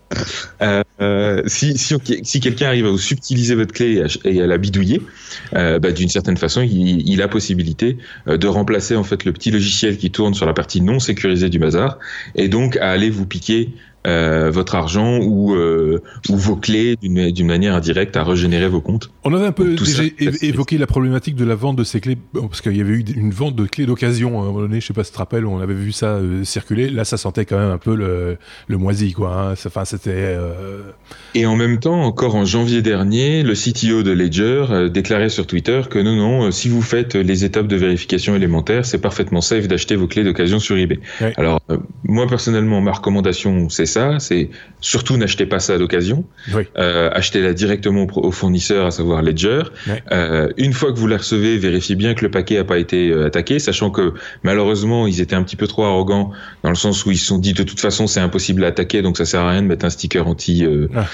[1.48, 5.02] Si si, si quelqu'un arrive à vous subtiliser votre clé et à, la bidouiller,
[5.54, 7.93] bah, d'une certaine façon, il, il a possibilité
[8.28, 11.50] euh, de remplacer en fait le petit logiciel qui tourne sur la partie non sécurisée
[11.50, 12.00] du bazar
[12.36, 13.70] et donc à aller vous piquer
[14.06, 19.10] euh, votre argent ou, euh, ou vos clés d'une manière indirecte à régénérer vos comptes.
[19.24, 20.04] On avait un peu déjà
[20.42, 23.32] évoqué la problématique de la vente de ces clés, parce qu'il y avait eu une
[23.32, 25.46] vente de clés d'occasion à un moment donné, je sais pas si tu te rappelles,
[25.46, 26.90] on avait vu ça euh, circuler.
[26.90, 28.38] Là, ça sentait quand même un peu le,
[28.68, 29.52] le moisi, quoi.
[29.52, 29.54] Hein.
[29.66, 30.38] Enfin, c'était.
[31.34, 35.82] Et en même temps, encore en janvier dernier, le CTO de Ledger déclarait sur Twitter
[35.90, 39.96] que non, non, si vous faites les étapes de vérification élémentaire, c'est parfaitement safe d'acheter
[39.96, 41.00] vos clés d'occasion sur eBay.
[41.38, 41.62] Alors,
[42.04, 44.50] moi personnellement, ma recommandation, c'est ça, c'est
[44.84, 46.26] surtout n'achetez pas ça d'occasion.
[46.78, 49.64] Euh, achetez-la directement au fournisseur, à savoir Ledger.
[50.12, 53.10] Euh, une fois que vous la recevez, vérifiez bien que le paquet n'a pas été
[53.10, 54.14] euh, attaqué, sachant que
[54.44, 56.32] malheureusement ils étaient un petit peu trop arrogants
[56.64, 59.02] dans le sens où ils se sont dit de toute façon c'est impossible à attaquer,
[59.02, 61.08] donc ça sert à rien de mettre un sticker anti ah.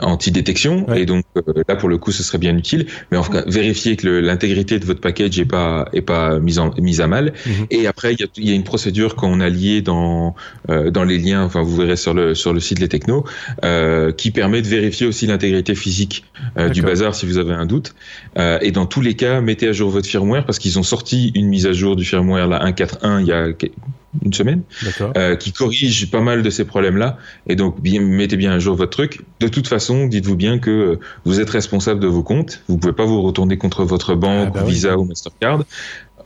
[0.00, 0.92] anti détection.
[0.92, 1.24] Et donc
[1.68, 2.86] là pour le coup ce serait bien utile.
[3.10, 6.70] Mais en cas vérifiez que l'intégrité de votre package est pas est pas mise en
[6.78, 7.32] mise à mal.
[7.46, 7.66] Mhm.
[7.70, 10.34] Et après il y a, y a, une procédure qu'on a liée dans
[10.68, 11.44] dans les liens.
[11.44, 13.24] Enfin vous verrez sur le sur le site Les Technos,
[13.64, 16.24] euh, qui permet de vérifier aussi l'intégrité physique
[16.56, 17.94] euh, du bazar si vous avez un doute.
[18.38, 21.32] Euh, et dans tous les cas, mettez à jour votre firmware parce qu'ils ont sorti
[21.34, 23.48] une mise à jour du firmware la 1.4.1 il y a
[24.24, 24.62] une semaine,
[25.16, 27.16] euh, qui corrige pas mal de ces problèmes-là.
[27.46, 29.20] Et donc, bien, mettez bien à jour votre truc.
[29.38, 32.62] De toute façon, dites-vous bien que vous êtes responsable de vos comptes.
[32.66, 35.64] Vous pouvez pas vous retourner contre votre banque, ah bah Visa ou Mastercard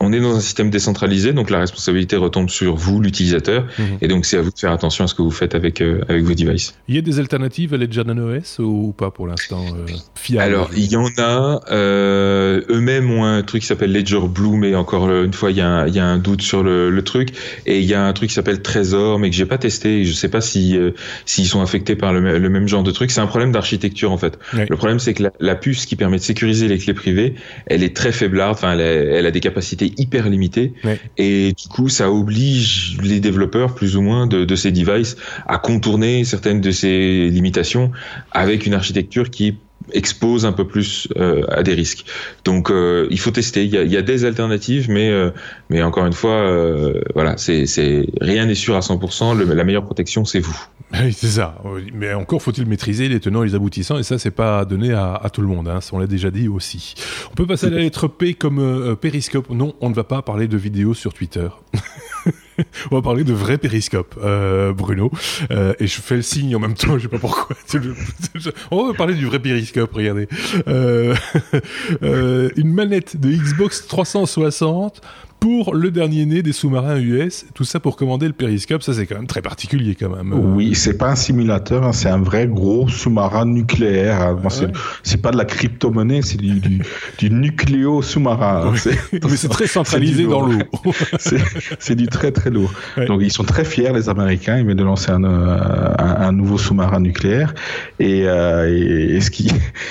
[0.00, 3.98] on est dans un système décentralisé, donc la responsabilité retombe sur vous, l'utilisateur, mhm.
[4.00, 6.00] et donc c'est à vous de faire attention à ce que vous faites avec euh,
[6.08, 6.74] avec vos devices.
[6.88, 10.90] Il y a des alternatives à Ledger OS ou pas pour l'instant euh, Alors il
[10.90, 11.60] y en a.
[11.70, 15.60] Euh, eux-mêmes ont un truc qui s'appelle Ledger Blue, mais encore une fois il y
[15.60, 17.30] a un, il y a un doute sur le, le, truc,
[17.66, 20.00] et il y a un truc qui s'appelle Trésor, mais que j'ai pas testé.
[20.00, 20.92] Et je sais pas si euh,
[21.26, 23.10] s'ils sont affectés par le, le, même genre de truc.
[23.10, 24.38] C'est un problème d'architecture en fait.
[24.52, 27.34] Le problème c'est que la, la, puce qui permet de sécuriser les clés privées,
[27.66, 28.54] elle est très faiblarde.
[28.54, 30.72] Enfin, elle, elle a des capacités hyper limité.
[31.16, 35.16] Et du coup, ça oblige les développeurs, plus ou moins, de, de ces devices
[35.46, 37.90] à contourner certaines de ces limitations
[38.32, 39.56] avec une architecture qui
[39.92, 42.04] expose un peu plus euh, à des risques.
[42.44, 43.64] Donc euh, il faut tester.
[43.64, 45.30] Il y a, des alternatives, mais euh,
[45.70, 46.50] mais encore une fois,
[47.14, 49.36] voilà, c'est rien n'est sûr à 100%.
[49.36, 50.58] Le, la meilleure protection, c'est vous.
[51.02, 51.60] Oui, c'est ça.
[51.92, 55.14] Mais encore faut-il maîtriser les tenants et les aboutissants, et ça, c'est pas donné à,
[55.14, 55.66] à, tout le monde.
[55.66, 55.80] Hein.
[55.90, 56.94] On l'a déjà dit aussi.
[57.32, 59.50] On peut passer à la lettre P comme Périscope.
[59.50, 61.48] Non, on ne va pas parler de vidéos sur Twitter.
[62.90, 65.10] on va parler de vrai périscope, euh, Bruno.
[65.50, 67.56] Euh, et je fais le signe en même temps, je sais pas pourquoi.
[68.70, 70.28] on va parler du vrai périscope, regardez.
[70.68, 71.14] Euh,
[72.02, 75.00] euh, une manette de Xbox 360
[75.44, 79.04] pour le dernier né des sous-marins US, tout ça pour commander le périscope, ça c'est
[79.04, 80.32] quand même très particulier quand même.
[80.32, 84.22] Oui, c'est pas un simulateur, hein, c'est un vrai gros sous-marin nucléaire.
[84.22, 84.38] Hein.
[85.02, 86.80] C'est pas de la crypto-monnaie, c'est du, du,
[87.18, 88.72] du, nucléo sous-marin.
[88.74, 88.90] Hein.
[89.12, 90.62] Mais c'est très centralisé dans l'eau.
[91.78, 92.72] c'est du très très lourd.
[93.06, 96.32] Donc ils sont très fiers les Américains, ils viennent de lancer un, euh, un, un
[96.32, 97.52] nouveau sous-marin nucléaire
[97.98, 99.50] et, euh, et, ce qui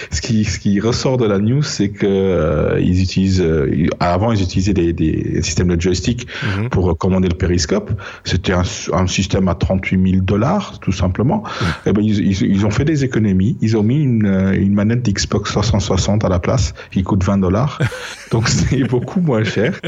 [0.10, 4.32] ce qui ce qui ressort de la news, c'est que euh, ils utilisent euh, avant
[4.32, 6.28] ils utilisaient des, des système de joystick
[6.58, 6.70] mhm.
[6.70, 7.91] pour commander le périscope.
[8.24, 8.64] C'était un,
[8.94, 11.44] un, système à 38 000 dollars, tout simplement.
[11.86, 13.58] Et eh ben, ils, ils, ils, ont fait des économies.
[13.62, 17.80] Ils ont mis une, une manette d'Xbox 360 à la place qui coûte 20 dollars.
[18.32, 19.80] Donc, c'est beaucoup moins cher.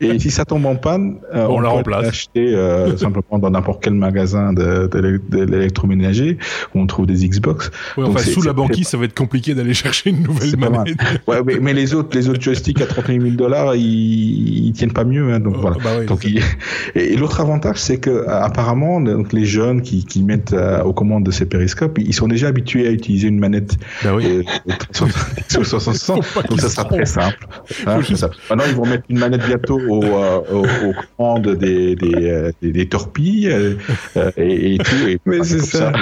[0.00, 3.50] Et si ça tombe en panne, euh, on, on, la peut l'acheter euh, simplement dans
[3.50, 6.38] n'importe quel magasin de, de, de l'électroménager
[6.74, 7.70] où on trouve des Xbox.
[7.96, 10.96] Ouais, Donc, enfin, sous la banquise, ça va être compliqué d'aller chercher une nouvelle manette.
[11.26, 14.89] Ouais, mais, mais, les autres, les autres joysticks à 38 000 dollars, ils, ils tiennent
[14.90, 15.32] pas mieux.
[15.32, 15.76] Hein, donc oh, voilà.
[15.82, 16.26] Bah donc,
[16.94, 21.30] Et, l'autre avantage, c'est que apparemment, donc les jeunes qui, qui mettent aux commandes de
[21.30, 24.44] ces périscopes, ils sont déjà habitués à utiliser une manette bah oui.
[25.48, 27.46] 360, donc ça sera très simple.
[27.86, 28.00] Hein,
[28.50, 32.86] Maintenant, ils vont mettre une manette bientôt au, au, au commande des, des, des, des
[32.88, 33.48] torpilles
[34.36, 35.20] et, et, tout.
[35.26, 35.92] Mais c'est ça.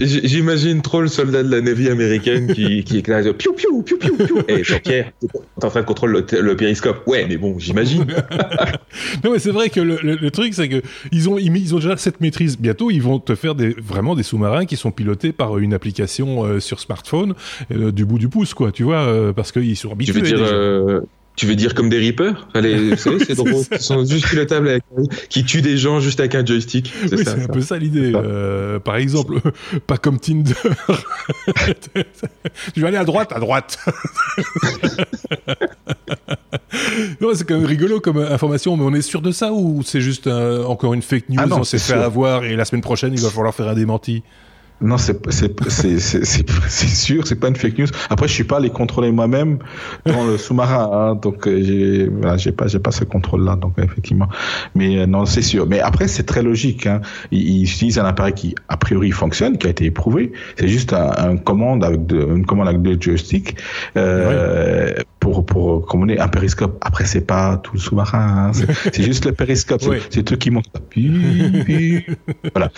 [0.00, 4.16] J'imagine trop le soldat de la Navy américaine qui, qui éclate piou piou piou piou
[4.16, 4.38] piou.
[4.48, 7.06] Et Jean-Pierre, t'es en train de contrôler le, périscope.
[7.06, 7.97] Ouais, mais bon, j'imagine.
[9.24, 10.82] non, mais c'est vrai que le, le, truc, c'est que
[11.12, 12.58] ils ont, ils, ont déjà cette maîtrise.
[12.58, 16.44] Bientôt, ils vont te faire des, vraiment des sous-marins qui sont pilotés par une application
[16.44, 17.34] euh, sur smartphone
[17.72, 18.72] euh, du bout du pouce, quoi.
[18.72, 20.14] Tu vois, euh, parce qu'ils sont habitués.
[20.14, 21.02] Tu veux dire,
[21.38, 22.48] tu veux dire comme des Reapers?
[22.52, 24.82] Allez, Vous savez, c'est drôle, qui sont juste pilotables, avec,
[25.30, 26.92] qui tuent des gens juste avec un joystick.
[27.06, 28.12] C'est oui, c'est un peu ça l'idée.
[28.14, 29.40] Euh, par exemple,
[29.86, 30.52] pas comme Tinder.
[32.74, 33.78] tu vas aller à droite, à droite.
[37.20, 40.00] non, c'est quand même rigolo comme information, mais on est sûr de ça ou c'est
[40.00, 43.20] juste encore une fake news ah On s'est fait avoir et la semaine prochaine il
[43.20, 44.24] va falloir faire un démenti?
[44.80, 45.18] Non, c'est
[45.98, 47.88] sûr, c'est pas une fake news.
[48.10, 49.58] Après, je suis pas allé contrôler moi-même
[50.06, 54.28] dans le sous-marin, hein, donc euh, j'ai voilà, pas pas ce contrôle-là, donc effectivement.
[54.76, 55.66] Mais euh, non, c'est sûr.
[55.66, 56.86] Mais après, c'est très logique.
[56.86, 57.00] Hein.
[57.32, 60.32] Ils, utilisent un appareil qui a priori fonctionne, qui a été éprouvé.
[60.56, 63.56] C'est juste un, commande avec une commande avec deux joysticks.
[63.96, 64.94] Euh,
[65.30, 66.78] pour, pour commander un périscope.
[66.80, 68.52] Après, c'est pas tout le sous-marin, hein.
[68.92, 69.82] c'est juste le périscope.
[70.10, 70.66] C'est eux qui montent.
[72.54, 72.70] voilà.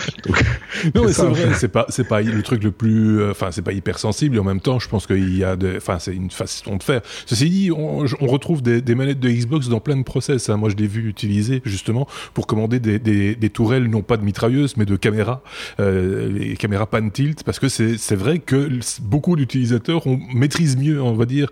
[0.95, 3.63] non, mais c'est vrai, c'est pas, c'est pas le truc le plus, euh, enfin, c'est
[3.63, 4.37] pas hypersensible.
[4.37, 7.01] Et en même temps, je pense qu'il y a, enfin, c'est une façon de faire.
[7.27, 10.51] Ceci dit, on, on retrouve des, des, manettes de Xbox dans plein de process.
[10.51, 10.57] Hein.
[10.57, 14.25] Moi, je l'ai vu utiliser justement pour commander des, des, des, tourelles, non pas de
[14.25, 15.43] mitrailleuses, mais de caméras,
[15.79, 18.69] euh, les caméras pan tilt, parce que c'est vrai que
[19.03, 20.03] beaucoup d'utilisateurs
[20.35, 21.49] maîtrisent mieux, on va dire,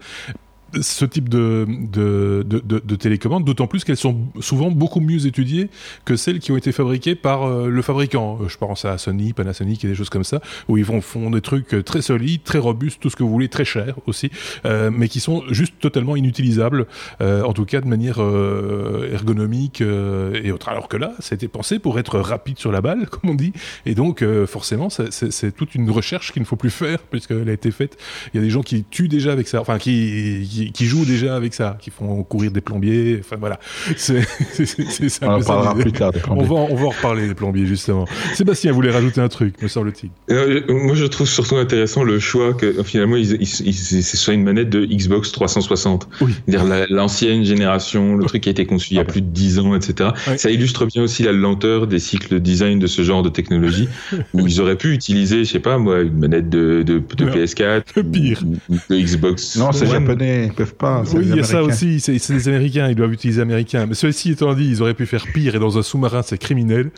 [0.81, 5.71] ce type de, de, de, de, télécommande, d'autant plus qu'elles sont souvent beaucoup mieux étudiées
[6.05, 8.39] que celles qui ont été fabriquées par euh, le fabricant.
[8.43, 11.41] Euh, je pense à Sony, Panasonic et des choses comme ça, où ils font des
[11.41, 14.31] trucs très solides, très robustes, tout ce que vous voulez, très chers aussi,
[14.67, 16.87] euh, mais qui sont juste totalement inutilisables,
[17.21, 20.69] en tout cas de manière ergonomique et autre.
[20.69, 23.53] Alors que là, c'était pensé pour être rapide sur la balle, comme on dit,
[23.87, 27.71] et donc forcément, c'est toute une recherche qu'il ne faut plus faire puisqu'elle a été
[27.71, 27.97] faite.
[28.33, 30.47] Il y a des gens qui tuent déjà avec ça, enfin qui,
[30.81, 33.19] jouent déjà avec ça, qui font courir des plombiers.
[33.21, 33.59] Enfin voilà,
[33.97, 34.23] c'est
[35.09, 35.29] ça.
[35.29, 36.47] On en parlera plus tard des plombiers.
[36.49, 38.07] On va, on va en reparler des plombiers justement.
[38.35, 40.11] Sébastien voulait rajouter un truc, me semble-t-il.
[40.35, 44.71] Euh, moi, je trouve surtout intéressant le choix que finalement, ils, c'est soit une manette
[44.71, 46.09] de Xbox 360.
[46.21, 46.35] Oui.
[46.47, 49.27] dire l'ancienne génération, le truc qui a été conçu il y a ah plus de
[49.27, 50.11] 10 ans, etc.
[50.37, 53.89] Ça illustre bien aussi la lenteur des cycles de design de ce genre de technologie,
[54.35, 58.03] où ils auraient pu utiliser, je sais pas moi, une manette de, de, de PS4,
[58.11, 58.43] pire,
[58.91, 59.57] de Xbox.
[59.57, 61.03] Non, c'est japonais ils peuvent pas.
[61.15, 63.87] Oui, il y a ça aussi, c'est des Américains, ils doivent utiliser américain.
[63.87, 66.91] Mais ceci étant dit, ils auraient pu faire pire, et dans un sous-marin, c'est criminel,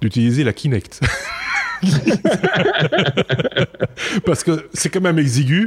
[0.00, 1.00] d'utiliser la Kinect.
[4.24, 5.66] Parce que c'est quand même exigu.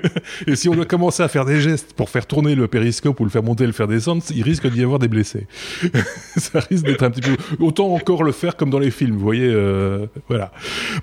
[0.46, 3.24] et si on doit commencer à faire des gestes pour faire tourner le périscope ou
[3.24, 5.46] le faire monter, le faire descendre, il risque d'y avoir des blessés.
[6.36, 7.36] ça risque d'être un petit peu.
[7.58, 9.48] Autant encore le faire comme dans les films, vous voyez.
[9.48, 10.52] Euh, voilà.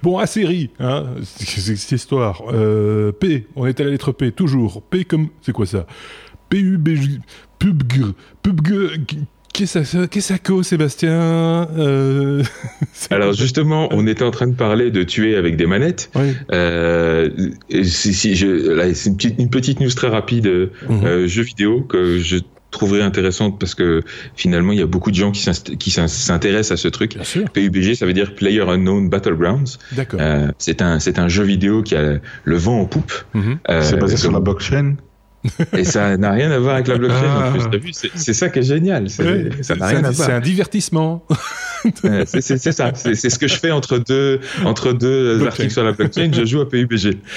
[0.04, 2.44] Bon, à série, hein, cette histoire.
[2.52, 4.82] Euh, P, on est à la lettre P, toujours.
[4.84, 5.30] P comme.
[5.42, 5.86] C'est quoi ça?
[6.50, 7.20] P-U-B-G.
[7.60, 8.14] PUBG.
[8.42, 9.20] PUBG.
[9.54, 11.68] Qu'est-ce que ça cause, Sébastien?
[11.78, 12.44] Euh...
[13.10, 16.10] Alors justement, on était en train de parler de tuer avec des manettes.
[16.16, 16.34] Oui.
[16.52, 17.30] Euh,
[17.84, 21.82] si, si je, là, c'est une petite, une petite news très rapide, euh, jeu vidéo
[21.82, 22.38] que je
[22.72, 24.02] trouverais intéressante parce que
[24.36, 25.42] finalement il y a beaucoup de gens qui
[25.92, 27.18] s'intéressent à ce truc.
[27.54, 29.78] PUBG ça veut dire Player Unknown Battlegrounds.
[29.92, 30.20] D'accord.
[30.22, 33.14] Euh, c'est un c'est un jeu vidéo qui a le vent en poupe.
[33.34, 33.60] Mhm.
[33.70, 34.96] Euh, c'est basé sur la blockchain.
[35.78, 37.64] Et ça n'a rien à voir avec la blockchain en plus.
[38.04, 38.08] Ah.
[38.16, 39.10] C'est ça qui est génial.
[39.10, 40.28] ça n'a rien à voir.
[40.28, 41.26] C'est un divertissement.
[42.26, 42.92] c'est ça.
[42.94, 46.32] C'est ce que je fais entre deux, entre deux articles sur la blockchain.
[46.34, 47.18] Je joue à PUBG.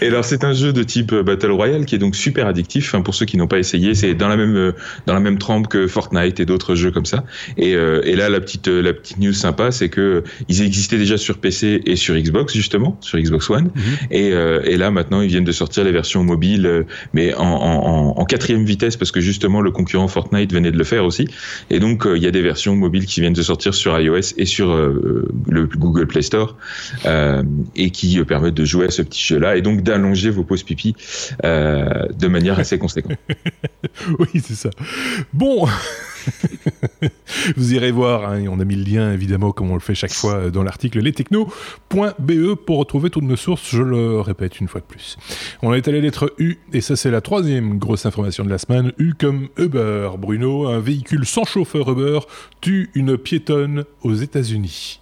[0.00, 2.94] Et alors c'est un jeu de type euh, Battle Royale qui est donc super addictif.
[2.94, 4.72] Hein, pour ceux qui n'ont pas essayé, c'est dans la même euh,
[5.06, 7.24] dans la même trempe que Fortnite et d'autres jeux comme ça.
[7.56, 11.16] Et, euh, et là la petite la petite news sympa, c'est que ils existaient déjà
[11.16, 13.70] sur PC et sur Xbox justement, sur Xbox One.
[13.74, 13.82] Mhm.
[14.10, 18.24] Et, et là maintenant ils viennent de sortir les versions mobiles, mais en, en, en,
[18.24, 21.28] quatrième vitesse parce que justement le concurrent Fortnite venait de le faire aussi.
[21.70, 24.46] Et donc il y a des versions mobiles qui viennent de sortir sur iOS et
[24.46, 26.56] sur le Google Play Store
[27.76, 30.62] et qui permettent de jouer à ce petit jeu là et donc d'allonger vos pauses
[30.62, 30.94] pipi
[31.44, 33.18] euh, de manière assez conséquente.
[34.18, 34.70] oui, c'est ça.
[35.32, 35.66] Bon,
[37.56, 40.12] Vous irez voir, hein, on a mis le lien évidemment comme on le fait chaque
[40.12, 44.80] fois euh, dans l'article lestechno.be pour retrouver toutes nos sources, je le répète une fois
[44.80, 45.16] de plus.
[45.62, 48.58] On est à la lettre U et ça c'est la troisième grosse information de la
[48.58, 48.92] semaine.
[48.98, 52.20] U comme Uber, Bruno, un véhicule sans chauffeur Uber
[52.60, 55.00] tue une piétonne aux États-Unis.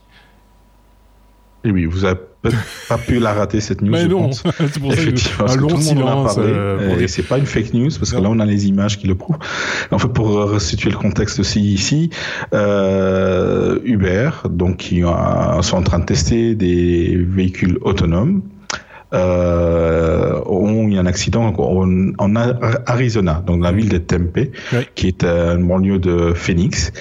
[1.64, 2.18] Et oui, vous avez
[2.88, 3.92] pas pu la rater cette news.
[3.92, 6.36] Mais non, c'est pour ça que un long silence.
[6.38, 9.06] Euh, et c'est pas une fake news parce que là on a les images qui
[9.06, 9.38] le prouvent.
[9.90, 12.10] En fait, pour resituer le contexte aussi ici,
[12.54, 18.42] euh, Uber, donc qui sont en train de tester des véhicules autonomes
[19.14, 22.36] euh, ont eu un accident en, en,
[22.86, 24.38] Arizona, donc dans la ville de Tempe,
[24.94, 26.92] qui est un banlieue de Phoenix.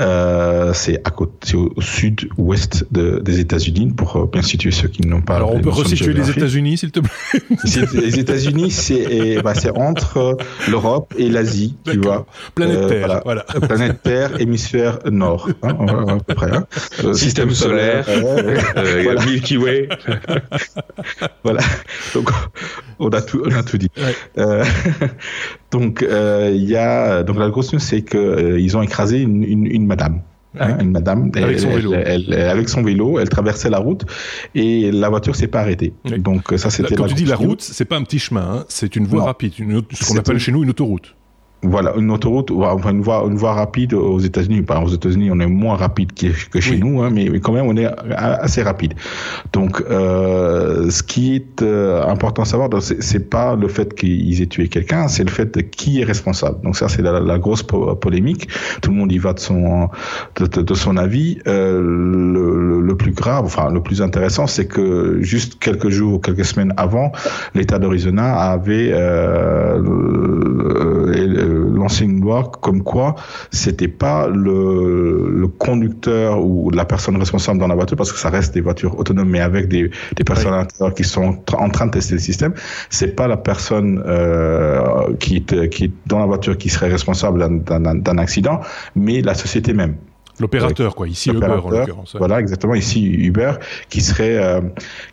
[0.00, 5.06] Euh, c'est à côté, au sud-ouest de, des États-Unis pour euh, bien situer ceux qui
[5.06, 5.36] n'ont pas.
[5.36, 7.10] Alors on peut resituer les États-Unis, s'il te plaît.
[7.94, 10.36] les États-Unis, c'est bah, entre
[10.68, 12.26] l'Europe et l'Asie, tu vois.
[12.54, 13.42] Planète euh, Terre, voilà.
[13.42, 15.76] Planète Terre, hémisphère nord, hein,
[16.08, 16.52] à peu près.
[16.52, 16.66] Hein.
[17.04, 18.58] Euh, système, solaire, euh,
[19.02, 19.24] voilà.
[19.24, 19.88] Milky Way.
[21.42, 21.60] voilà.
[22.14, 22.30] Donc
[22.98, 23.90] on a tout, on a tout dit.
[23.96, 24.62] Ouais.
[25.70, 29.66] Donc il y a donc la grosse news, c'est que ils ont écrasé une, une,
[29.66, 30.22] une madame.
[30.58, 31.92] Hein, une madame, avec, elle, son vélo.
[31.92, 34.06] Elle, elle, avec son vélo, elle traversait la route
[34.54, 35.92] et la voiture s'est pas arrêtée.
[36.06, 36.18] Oui.
[36.18, 36.94] Donc ça c'était.
[36.94, 39.26] Quand tu dis la route, c'est pas un petit chemin, hein, c'est une voie non.
[39.26, 41.14] rapide, une, ce qu'on appelle chez nous une autoroute.
[41.62, 44.62] Voilà, une autoroute, enfin une voie, une voie rapide aux États-Unis.
[44.62, 46.80] Par aux États-Unis, on est moins rapide que, que chez oui.
[46.80, 48.94] nous, hein, mais, mais, quand même, on est assez rapide.
[49.52, 54.46] Donc, euh, ce qui est euh, important à savoir, c'est pas le fait qu'ils aient
[54.46, 56.60] tué quelqu'un, c'est le fait de qui est responsable.
[56.62, 58.48] Donc ça, c'est la, la, grosse polémique.
[58.80, 59.88] Tout le monde y va de son
[60.36, 61.38] de, de, de son avis.
[61.48, 66.44] Euh, le, le, plus grave, enfin le plus intéressant, c'est que juste quelques jours, quelques
[66.44, 67.10] semaines avant,
[67.54, 69.80] l'État d'Arizona avait euh,
[71.48, 73.14] lancé une loi comme quoi
[73.50, 78.30] c'était pas le, le, conducteur ou la personne responsable dans la voiture parce que ça
[78.30, 80.58] reste des voitures autonomes mais avec des, des personnes oui.
[80.58, 82.54] à l'intérieur qui sont en train de tester le système
[82.90, 87.62] c'est pas la personne euh, qui, est, qui est dans la voiture qui serait responsable
[87.64, 88.60] d'un accident
[88.94, 89.94] mais la société même
[90.40, 91.08] L'opérateur, quoi.
[91.08, 92.16] Ici, Uber, en l'occurrence.
[92.16, 92.74] Voilà, exactement.
[92.74, 93.52] Ici, Uber,
[93.88, 94.60] qui serait, euh,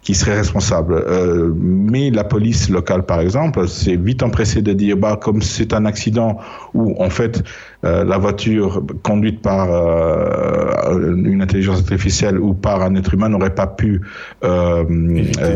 [0.01, 0.93] qui serait responsable.
[0.93, 5.73] Euh, mais la police locale, par exemple, c'est vite empressé de dire, bah, comme c'est
[5.73, 6.37] un accident
[6.73, 7.43] où, en fait,
[7.83, 13.55] euh, la voiture conduite par euh, une intelligence artificielle ou par un être humain n'aurait
[13.55, 14.01] pas pu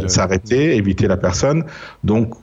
[0.07, 1.63] s'arrêter, éviter la personne.
[2.03, 2.33] Donc,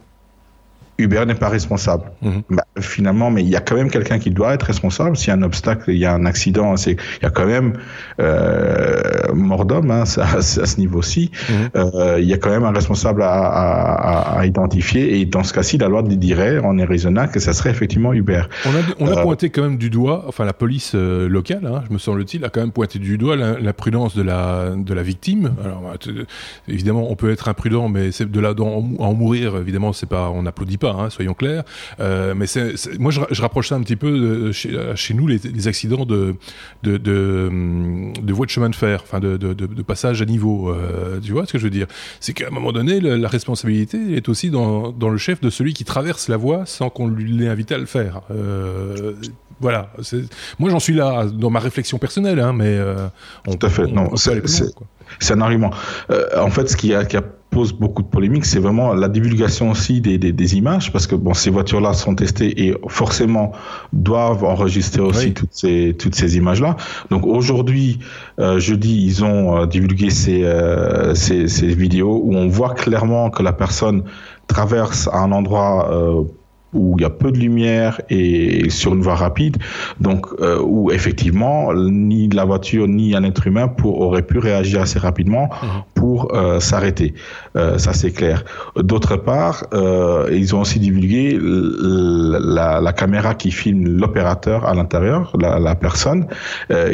[0.99, 2.05] Uber n'est pas responsable.
[2.23, 2.31] Mmh.
[2.51, 5.17] Bah, finalement, mais il y a quand même quelqu'un qui doit être responsable.
[5.17, 7.47] S'il y a un obstacle, il y a un accident, c'est il y a quand
[7.47, 7.75] même
[8.21, 11.31] euh, mort d'homme hein, à, à, ce niveau-ci.
[11.49, 11.53] Mmh.
[11.77, 15.21] Euh, il y a quand même un responsable à, à, à, identifier.
[15.21, 18.43] Et dans ce cas-ci, la loi dirait en Arizona que ça serait effectivement Uber.
[18.65, 21.83] On a, on a euh, pointé quand même du doigt, enfin la police locale, hein,
[21.89, 24.95] je me semble-t-il, a quand même pointé du doigt la, la, prudence de la de
[24.95, 25.53] la victime.
[25.63, 25.95] Alors
[26.69, 30.31] évidemment, on peut être imprudent, mais c'est de là d'en en mourir, évidemment, c'est pas,
[30.31, 30.86] on n'applaudit pas.
[30.91, 31.65] Hein, soyons clairs.
[32.01, 35.27] Euh, mais c'est, moi, je, je, rapproche ça un petit peu de, chez, chez, nous
[35.27, 36.35] les, les accidents de,
[36.83, 37.51] de, de,
[38.21, 39.37] de voies de chemin de fer, enfin de,
[39.83, 40.71] passage à niveau.
[40.71, 41.87] Euh, tu vois ce que je veux dire?
[42.21, 45.51] C'est qu'à un moment donné, le, la responsabilité est aussi dans, dans le chef de
[45.51, 48.23] celui qui traverse la voie sans qu'on l'ait invité à le faire.
[48.31, 49.15] Euh,
[49.61, 49.91] voilà.
[50.59, 53.09] Moi, j'en suis là dans ma réflexion personnelle, hein, mais euh,
[53.47, 53.85] on, tout à fait.
[53.85, 55.71] On, non, c'est, un argument.
[56.11, 59.09] Euh, en fait, ce qui a, qui a pose beaucoup de polémiques, c'est vraiment la
[59.09, 63.53] divulgation aussi des, des, des, images, parce que bon, ces voitures-là sont testées et forcément
[63.93, 65.35] doivent enregistrer aussi oui.
[65.35, 66.77] toutes ces toutes ces images-là.
[67.11, 67.99] Donc aujourd'hui,
[68.41, 73.31] euh, jeudi, ils ont euh, divulgué ces, euh, ces, ces vidéos où on voit clairement
[73.31, 74.03] que la personne
[74.49, 75.91] traverse un endroit
[76.77, 79.57] où il y a peu de lumière et sur une voie rapide,
[80.01, 84.83] donc euh, où effectivement ni la voiture ni un être humain pour, aurait pu réagir
[84.83, 85.67] assez rapidement mmh.
[86.07, 87.15] Pour euh, s'arrêter.
[87.57, 88.45] Euh, ça c'est clair.
[88.77, 95.33] D'autre part, euh, ils ont aussi divulgué la, la caméra qui filme l'opérateur à l'intérieur,
[95.41, 96.27] la, la, personne,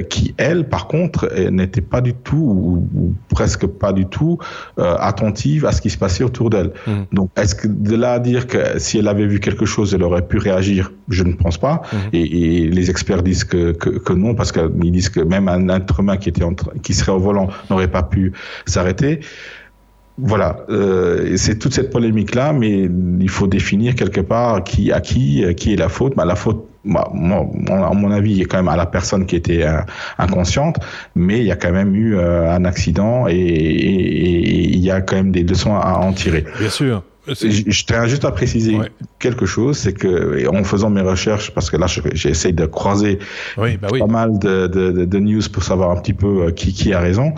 [0.09, 1.21] qui elle par contre
[1.59, 4.39] n'était pas du tout ou, ou, presque pas du tout
[4.79, 6.71] attentive à ce qui se passait autour d'elle.
[6.87, 6.93] Mmh.
[7.13, 10.05] Donc est-ce que de là à dire que si elle avait vu quelque chose, elle
[10.09, 10.93] aurait pu réagir?
[11.09, 11.77] Je ne pense pas.
[11.83, 11.97] Mmh.
[12.15, 15.69] Et, et, les experts disent que, que, que non, parce qu'ils disent que même un
[15.69, 18.33] être humain qui était entre, qui serait au volant n'aurait pas pu
[18.67, 19.02] s'arrêter.
[20.19, 22.89] Voilà, euh, c'est toute cette polémique là, mais
[23.21, 26.15] il faut définir quelque part qui à qui qui est la faute.
[26.15, 29.65] Bah, la faute bah, à mon avis, a quand même à la personne qui était
[29.65, 29.81] euh,
[30.19, 30.79] inconsciente,
[31.15, 35.17] mais il y a quand même eu euh, un accident et, il y a quand
[35.17, 36.45] même des leçons à, en tirer.
[36.59, 37.05] Bien sûr.
[37.27, 38.77] Je, tiens juste à préciser
[39.18, 43.18] quelque chose, c'est que en faisant mes recherches, parce que là j'essaie de croiser
[43.57, 46.99] bah pas mal de, de, de, news pour savoir un petit peu qui, qui a
[46.99, 47.35] raison,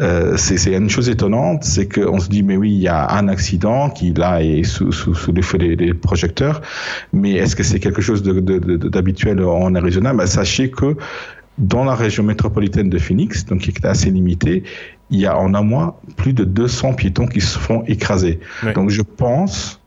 [0.00, 3.28] euh, c'est une chose étonnante, c'est qu'on se dit mais oui il y a un
[3.28, 6.60] accident qui là est sous, sous, sous des, des, projecteurs,
[7.12, 10.12] mais est-ce que c'est quelque chose d'habituel en Arizona?
[10.12, 10.96] Bah, Sachez que
[11.58, 14.64] dans la région métropolitaine de Phoenix, donc qui est assez limitée,
[15.10, 18.40] il y a en un mois plus de 200 piétons qui se font écraser.
[18.74, 19.80] Donc je pense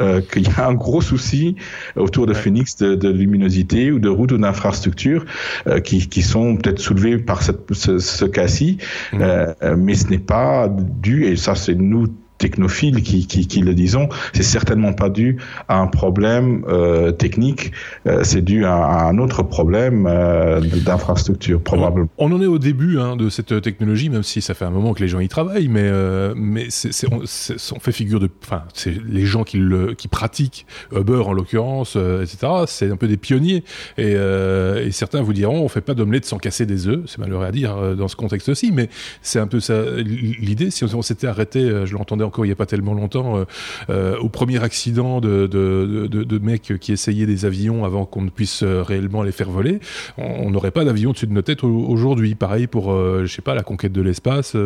[0.00, 1.56] euh, qu'il y a un gros souci
[1.94, 5.24] autour de Phoenix de, luminosité ou de routes ou d'infrastructures
[5.66, 8.78] euh, qui, qui, sont peut-être soulevées par cette, ce, ce cas-ci,
[9.14, 12.08] euh, mais ce n'est pas dû, et ça c'est nous
[12.38, 17.72] technophiles qui, qui, qui, le disons, c'est certainement pas dû à un problème euh, technique,
[18.06, 22.08] euh, c'est dû à, à, un autre problème euh, d'infrastructure probablement.
[22.18, 24.92] On, en est au début hein, de cette technologie, même si ça fait un moment
[24.92, 25.86] que les gens y travaillent, mais
[26.34, 26.68] mais
[27.10, 31.32] on, on, fait figure de, enfin, c'est les gens qui le qui pratiquent Uber en
[31.32, 32.64] l'occurrence, etc.
[32.66, 33.64] C'est un peu des pionniers
[33.96, 37.44] et, et, certains vous diront, on fait pas d'omelette sans casser des œufs, c'est malheureux
[37.44, 38.88] à dire dans ce contexte-ci, mais
[39.22, 40.70] c'est un peu ça l'idée.
[40.70, 43.44] Si on, on s'était arrêté, je l'entendais encore il n'y a pas tellement longtemps, euh,
[43.90, 48.62] euh, au premier accident de, de, mecs qui essayaient des avions avant qu'on ne puisse
[48.62, 49.80] euh, réellement les faire voler,
[50.18, 52.34] on n'aurait pas d'avion au-dessus de nos têtes aujourd'hui.
[52.34, 54.56] Pareil pour, je sais pas, la conquête de l'espace,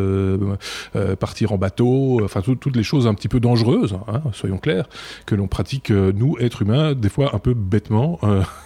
[1.19, 4.89] partir en bateau, enfin toutes les choses un petit peu dangereuses, hein, soyons clairs,
[5.27, 8.19] que l'on pratique nous, êtres humains, des fois un peu bêtement.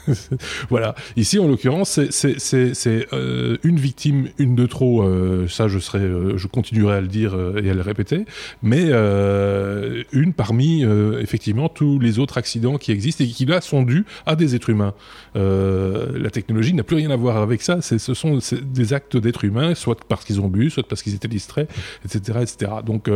[0.70, 0.94] voilà.
[1.16, 5.04] Ici, en l'occurrence, c'est une victime, une de trop.
[5.48, 6.00] ça, je serai,
[6.36, 8.24] je continuerai à le dire et à le répéter,
[8.62, 13.60] mais euh, une parmi euh, effectivement tous les autres accidents qui existent et qui là
[13.60, 14.94] sont dus à des êtres humains.
[15.36, 17.80] Euh, la technologie n'a plus rien à voir avec ça.
[17.82, 21.28] Ce sont des actes d'êtres humains, soit parce qu'ils ont bu, soit parce qu'ils étaient
[21.28, 21.70] distraits,
[22.04, 22.72] etc., etc.
[22.84, 23.10] Donc,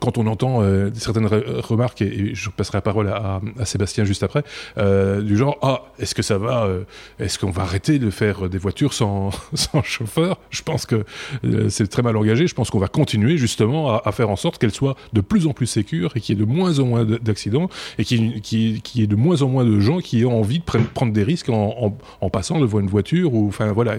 [0.00, 0.62] quand on entend
[0.94, 4.42] certaines remarques, et, je passerai la parole à, Sébastien juste après,
[4.76, 6.68] du genre ah est-ce que ça va,
[7.18, 10.38] est-ce qu'on va arrêter de faire des voitures sans, sans chauffeur?
[10.50, 11.04] Je pense que
[11.68, 12.46] c'est très mal engagé.
[12.46, 15.46] Je pense qu'on va continuer justement à, à faire en sorte qu'elles soient de plus
[15.46, 17.68] en plus sécure et qu'il y ait de moins en moins d'accidents
[17.98, 21.12] et qu'il y, ait de moins en moins de gens qui ont envie de prendre
[21.12, 21.94] des risques en,
[22.32, 23.96] passant devant une voiture ou enfin voilà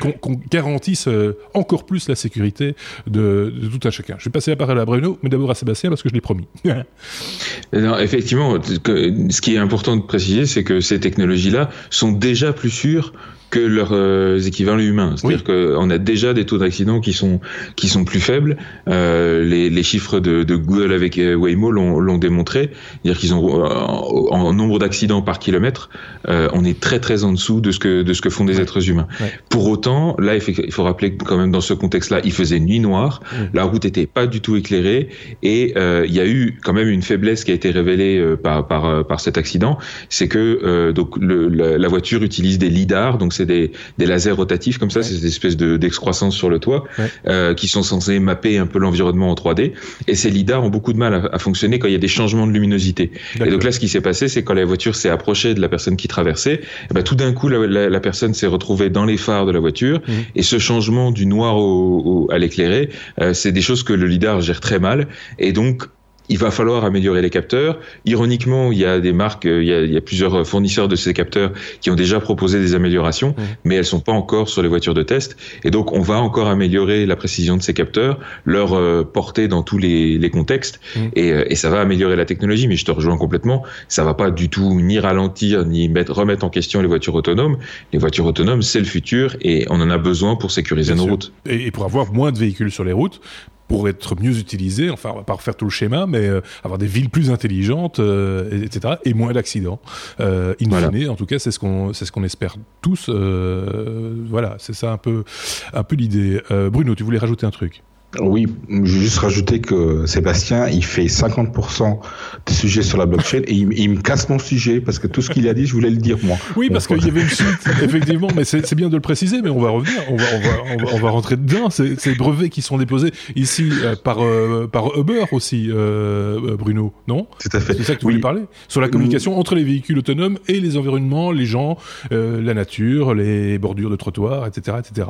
[0.00, 2.76] qu'on garantisse euh, encore plus la sécurité
[3.06, 4.14] de, tout un chacun.
[4.18, 6.20] Je vais passer la parole à Bruno, mais d'abord à Sébastien parce que je l'ai
[6.20, 6.46] promis.
[7.72, 13.12] effectivement, ce qui est important de préciser, c'est que ces technologies-là sont déjà plus sûres
[13.50, 15.14] que leurs euh, équivalents humains.
[15.16, 17.40] C'est-à-dire qu'on a déjà des taux d'accident qui sont
[17.76, 18.56] qui sont plus faibles.
[18.88, 22.70] Euh, les, les, chiffres de, de, Google avec euh, Waymo l'ont démontré.
[23.02, 25.90] C'est-à-dire qu'ils ont en, nombre d'accidents par kilomètre,
[26.28, 28.60] euh, on est très très en dessous de ce que de ce que font des
[28.60, 29.06] êtres humains.
[29.48, 32.80] Pour autant, là, il faut rappeler que quand même dans ce contexte-là, il faisait nuit
[32.80, 33.20] noire,
[33.52, 35.08] la route était pas du tout éclairée
[35.42, 39.06] et il y a eu quand même une faiblesse qui a été révélée par par
[39.06, 39.78] par cet accident,
[40.08, 44.78] c'est que donc le, la, la, voiture utilise des lidars, donc c'est des, lasers rotatifs
[44.78, 46.84] comme ça, c'est des espèces de d'excroissance sur le toit
[47.26, 49.72] euh, qui sont censés mapper un peu l'environnement en 3D.
[50.08, 52.46] Et ces lidars ont beaucoup de mal à, fonctionner quand il y a des changements
[52.46, 53.10] de luminosité.
[53.44, 55.68] Et donc là, ce qui s'est passé, c'est quand la voiture s'est approchée de la
[55.68, 56.60] personne qui traversait,
[56.90, 60.00] eh ben, tout d'un coup, la, personne s'est retrouvée dans les phares de la voiture.
[60.06, 60.12] Mmh.
[60.36, 64.40] Et ce changement du noir au, à l'éclairé, euh, c'est des choses que le lidar
[64.40, 65.08] gère très mal.
[65.38, 65.88] Et donc,
[66.28, 67.78] il va falloir améliorer les capteurs.
[68.04, 70.96] Ironiquement, il y a des marques, il y a, il y a plusieurs fournisseurs de
[70.96, 74.68] ces capteurs qui ont déjà proposé des améliorations, mais elles sont pas encore sur les
[74.68, 75.36] voitures de test.
[75.64, 79.62] Et donc, on va encore améliorer la précision de ces capteurs, leur euh, portée dans
[79.62, 80.80] tous les, les contextes,
[81.14, 82.68] et, euh, et, ça va améliorer la technologie.
[82.68, 86.44] Mais je te rejoins complètement, ça va pas du tout ni ralentir ni mettre, remettre
[86.44, 87.58] en question les voitures autonomes.
[87.92, 91.32] Les voitures autonomes, c'est le futur, et on en a besoin pour sécuriser nos routes.
[91.46, 93.20] Et pour avoir moins de véhicules sur les routes,
[93.68, 96.78] pour être mieux utilisé, enfin on va pas refaire tout le schéma, mais euh, avoir
[96.78, 99.80] des villes plus intelligentes, euh, etc., et moins d'accidents.
[100.20, 103.06] Euh, in fine, en tout cas, c'est ce qu'on c'est ce qu'on espère tous.
[103.08, 105.24] Euh, voilà, c'est ça un peu
[105.72, 106.40] un peu l'idée.
[106.50, 107.82] Bruno, tu voulais rajouter un truc?
[108.20, 111.98] Oui, je vais juste rajouter que Sébastien, il fait 50%
[112.46, 115.30] des sujets sur la blockchain et il, me casse mon sujet parce que tout ce
[115.30, 116.36] qu'il a dit, je voulais le dire moi.
[116.56, 117.48] Oui, parce qu'il y avait une suite,
[117.82, 120.92] effectivement, mais c'est bien de le préciser, mais on va revenir, on va, on va,
[120.94, 121.70] on va, rentrer dedans.
[121.70, 127.26] Ces brevets qui sont déposés ici euh, par, euh, par Uber aussi, euh, Bruno, non?
[127.40, 127.74] Tout à fait.
[127.74, 128.42] C'est ça que tu voulais parler?
[128.68, 131.78] Sur la communication entre les véhicules autonomes et les environnements, les gens,
[132.10, 134.78] la nature, les bordures de trottoirs, etc.
[134.78, 135.08] etc.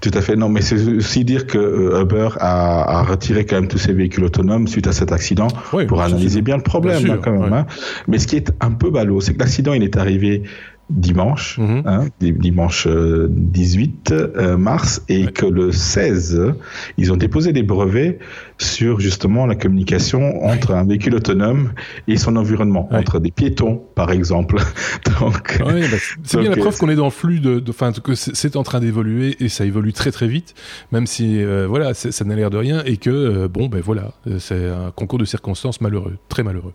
[0.00, 0.36] Tout à fait.
[0.36, 3.92] Non, mais c'est aussi dire que euh, Uber a, a, retiré quand même tous ses
[3.92, 5.48] véhicules autonomes suite à cet accident
[5.88, 7.52] pour analyser bien le problème hein, quand même.
[7.52, 7.66] Hein.
[8.08, 10.42] Mais ce qui est un peu ballot, c'est que l'accident il est arrivé
[10.88, 11.82] dimanche, mhm.
[11.84, 16.54] hein, dimanche 18 euh, euh, mars, et que le 16,
[16.96, 18.18] ils ont déposé des brevets
[18.58, 21.72] sur justement la communication entre un véhicule autonome
[22.08, 24.56] et son environnement, entre des piétons, par exemple.
[25.20, 25.74] donc, bah,
[26.22, 28.80] c'est bien la preuve qu'on est dans le flux de, enfin que c'est en train
[28.80, 30.54] d'évoluer et ça évolue très très vite,
[30.92, 34.68] même si euh, voilà, ça n'a l'air de rien et que bon ben voilà, c'est
[34.68, 36.72] un concours de circonstances malheureux, très malheureux.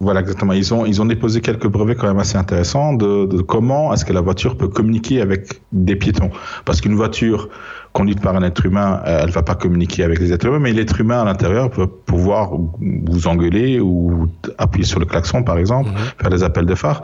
[0.00, 0.52] Voilà, exactement.
[0.52, 4.04] Ils ont, ils ont déposé quelques brevets quand même assez intéressants de, de comment est-ce
[4.04, 6.30] que la voiture peut communiquer avec des piétons.
[6.64, 7.48] Parce qu'une voiture
[7.98, 10.72] conduite par un être humain, euh, elle va pas communiquer avec les êtres humains, mais
[10.72, 15.90] l'être humain à l'intérieur peut pouvoir vous engueuler ou appuyer sur le klaxon, par exemple,
[15.90, 15.96] mhm.
[16.20, 17.02] faire des appels de phare.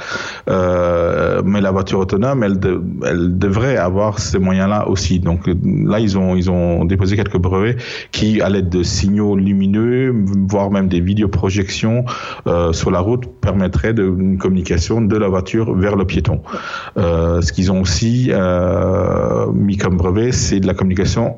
[0.48, 2.60] Euh, mais la voiture autonome, elle,
[3.04, 5.18] elle devrait avoir ces moyens-là aussi.
[5.18, 7.76] Donc là, ils ont, ils ont déposé quelques brevets
[8.12, 10.14] qui, à l'aide de signaux lumineux,
[10.48, 12.04] voire même des vidéoprojections
[12.46, 16.40] euh, sur la route, permettraient de, une communication de la voiture vers le piéton.
[16.98, 18.30] Euh, ce qu'ils ont aussi
[19.52, 20.83] mis comme brevet, c'est de la communication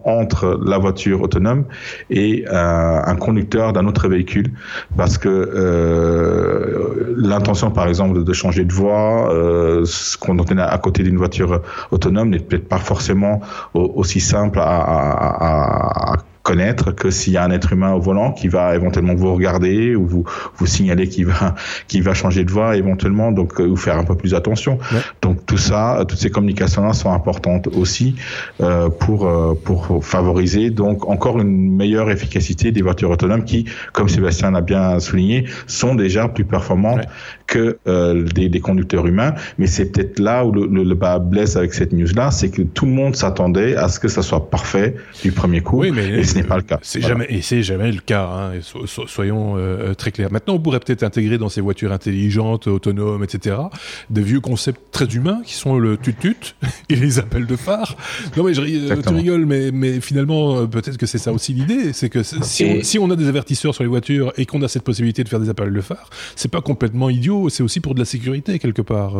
[0.05, 1.65] entre la voiture autonome
[2.11, 4.53] et euh, un conducteur d'un autre véhicule,
[4.97, 10.79] parce que euh, l'intention, par exemple, de changer de voie, euh, ce qu'on est à
[10.79, 13.41] côté d'une voiture autonome n'est peut-être pas forcément
[13.75, 16.17] aussi simple à, à, à
[16.47, 19.97] connaître que s'il y a un être humain au volant qui va éventuellement vous regarder
[19.97, 20.25] ou vous
[20.59, 21.57] vous signaler qu'il va
[21.89, 24.79] qu'il va changer de voie éventuellement donc euh, vous faire un peu plus attention.
[25.23, 28.15] Donc tout ça toutes ces communications là sont importantes aussi
[28.61, 34.09] euh, pour euh, pour favoriser donc encore une meilleure efficacité des voitures autonomes qui comme
[34.09, 37.07] Sébastien l'a bien souligné sont déjà plus performantes
[37.49, 39.35] que euh, des, des, conducteurs humains.
[39.59, 42.63] Mais c'est peut-être là où le, le, bas blesse avec cette news là c'est que
[42.63, 45.81] tout le monde s'attendait à ce que ça soit parfait du premier coup.
[45.81, 46.79] Oui, mais n'est pas le cas.
[46.83, 48.27] C'est jamais et c'est jamais le cas.
[48.27, 48.61] Hein,
[49.07, 50.31] soyons euh, très clairs.
[50.31, 53.57] Maintenant, on pourrait peut-être intégrer dans ces voitures intelligentes, autonomes, etc.,
[54.11, 56.55] des vieux concepts très humains qui sont le tut-tut
[56.89, 57.97] et les appels de phare.
[58.37, 61.53] Non mais je, euh, tu rigoles, mais mais finalement euh, peut-être que c'est ça aussi
[61.53, 64.63] l'idée, c'est que si on, si on, a des avertisseurs sur les voitures et qu'on
[64.63, 67.49] a cette possibilité de faire des appels de phare, c'est pas complètement idiot.
[67.49, 69.15] C'est aussi pour de la sécurité quelque part.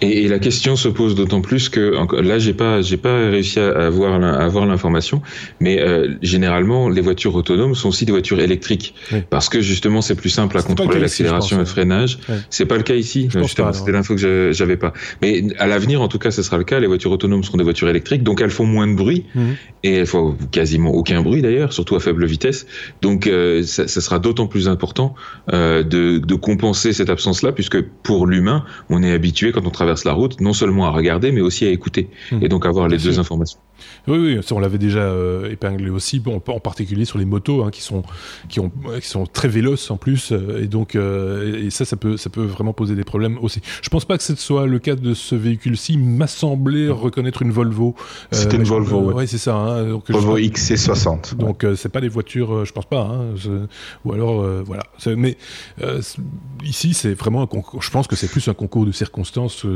[0.00, 3.86] Et, la question se pose d'autant plus que là, j'ai pas, j'ai pas réussi à
[3.86, 5.22] avoir, à avoir l'information,
[5.60, 8.94] mais euh, généralement, les voitures autonomes sont aussi des voitures électriques,
[9.30, 12.18] parce que justement, c'est plus simple à contrôler l'accélération et le freinage.
[12.50, 13.28] C'est pas le cas ici.
[13.30, 14.92] Justement, c'était l'info que j'avais pas.
[15.22, 16.80] Mais à l'avenir, en tout cas, ce sera le cas.
[16.80, 19.56] Les voitures autonomes seront des voitures électriques, donc elles font moins de bruit mhm.
[19.84, 22.66] et elles font quasiment aucun bruit d'ailleurs, surtout à faible vitesse.
[23.02, 25.14] Donc, euh, ça, ça, sera d'autant plus important
[25.52, 30.04] euh, de, de compenser cette absence-là, puisque pour l'humain, on est habitué quand on traverse
[30.04, 32.42] la route, non seulement à regarder, mais aussi à écouter, hmm.
[32.42, 33.58] et donc avoir les deux informations.
[34.06, 37.70] Oui, oui, on l'avait déjà euh, épinglé aussi, bon, en particulier sur les motos, hein,
[37.70, 38.02] qui sont
[38.48, 38.70] qui ont
[39.00, 42.30] qui sont très véloces en plus, euh, et donc euh, et ça, ça peut ça
[42.30, 43.60] peut vraiment poser des problèmes aussi.
[43.82, 45.98] Je pense pas que ce soit le cas de ce véhicule-ci.
[45.98, 47.94] M'a semblé reconnaître une Volvo.
[48.30, 49.12] C'était une Volvo.
[49.12, 49.54] oui, c'est ça.
[49.54, 51.36] Hein, donc, Volvo XC60.
[51.36, 53.02] Donc c'est pas des voitures, je pense pas.
[53.02, 53.34] Hein,
[54.04, 54.84] ou alors voilà.
[55.16, 55.36] Mais
[56.64, 57.82] ici, c'est vraiment un concours.
[57.82, 59.66] Je pense que c'est plus un concours de circonstances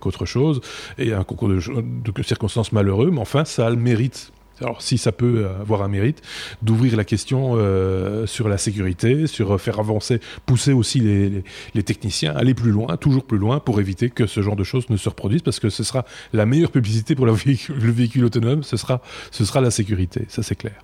[0.00, 0.60] qu'autre chose,
[0.98, 3.10] et un concours de, de circonstances malheureux.
[3.10, 6.22] Mais enfin, ça a le mérite alors si ça peut avoir un mérite,
[6.62, 11.82] d'ouvrir la question euh, sur la sécurité, sur euh, faire avancer, pousser aussi les, les,
[11.82, 14.96] techniciens, aller plus loin, toujours plus loin, pour éviter que ce genre de choses ne
[14.96, 18.62] se reproduisent, parce que ce sera la meilleure publicité pour le véhicule, le véhicule autonome,
[18.62, 19.00] ce sera,
[19.30, 20.74] ce sera la sécurité, ça c'est clair.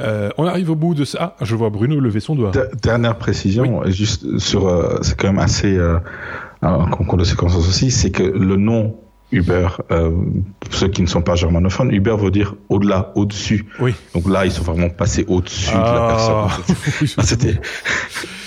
[0.00, 1.36] Euh, on arrive au bout de ça.
[1.40, 2.52] Ah, je vois Bruno lever son doigt.
[2.80, 5.78] dernière précision, juste sur, c'est quand même assez
[6.90, 8.96] concours de circonstances aussi, c'est que le nom
[9.32, 10.12] Uber, euh,
[10.70, 13.66] ceux qui ne sont pas germanophones, Uber veut dire au-delà, au-dessus.
[13.80, 13.94] Oui.
[14.14, 16.48] Donc là, ils sont vraiment passés au-dessus de la ah.
[16.58, 17.24] personne.
[17.24, 17.60] C'était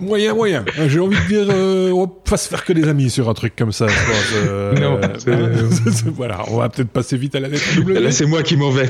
[0.00, 0.64] Moyen, moyen.
[0.86, 3.34] J'ai envie de dire, euh, on va pas se faire que des amis sur un
[3.34, 3.86] truc comme ça.
[4.34, 5.00] Euh, non.
[5.28, 5.68] Euh,
[6.14, 8.00] voilà, on va peut-être passer vite à la lettre W.
[8.00, 8.88] Là, c'est moi qui m'en vais.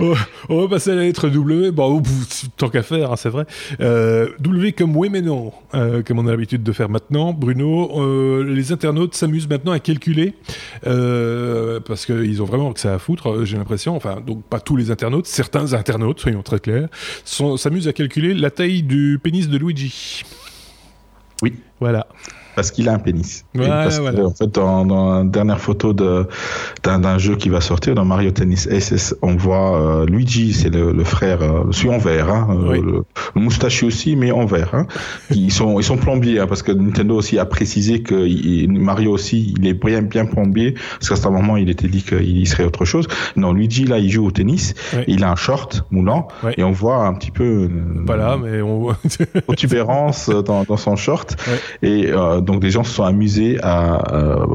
[0.48, 1.70] on va passer à la lettre W.
[1.70, 2.02] Bon,
[2.56, 3.46] tant qu'à faire, hein, c'est vrai.
[3.80, 7.32] Euh, w comme oui mais non, euh, comme on a l'habitude de faire maintenant.
[7.32, 10.34] Bruno, les internautes s'amusent maintenant à calculer
[10.82, 13.44] parce qu'ils ont vraiment que ça à foutre.
[13.44, 13.94] J'ai l'impression.
[13.96, 16.88] Enfin, donc pas tous les internautes, certains internautes, soyons très clairs,
[17.24, 20.22] s'amusent à calculer la taille du pénis de Luigi.
[21.42, 21.54] Oui.
[21.80, 22.06] Voilà.
[22.58, 23.44] Parce qu'il a un pénis.
[23.56, 28.32] parce en fait, dans, dans, la dernière photo d'un jeu qui va sortir, dans Mario
[28.32, 32.48] Tennis SS, on voit euh, Luigi, c'est le, le, frère, euh, celui en vert, hein,
[32.50, 33.04] euh, le,
[33.36, 34.70] le, moustachu aussi, mais en vert.
[34.72, 34.88] Hein.
[35.30, 39.54] ils sont ils sont plombiers, hein, parce que Nintendo aussi a précisé que Mario aussi,
[39.56, 42.84] il est bien bien plombier, parce qu'à ce moment il était dit qu'il serait autre
[42.84, 43.06] chose.
[43.36, 44.74] Non, Luigi là, il joue au tennis,
[45.06, 47.68] il a un short moulant, et on voit un petit peu.
[48.04, 48.98] Voilà, mais on voit
[49.46, 51.36] protubérance dans, dans son short,
[51.82, 52.10] et
[52.48, 54.46] donc des gens se sont amusés à euh,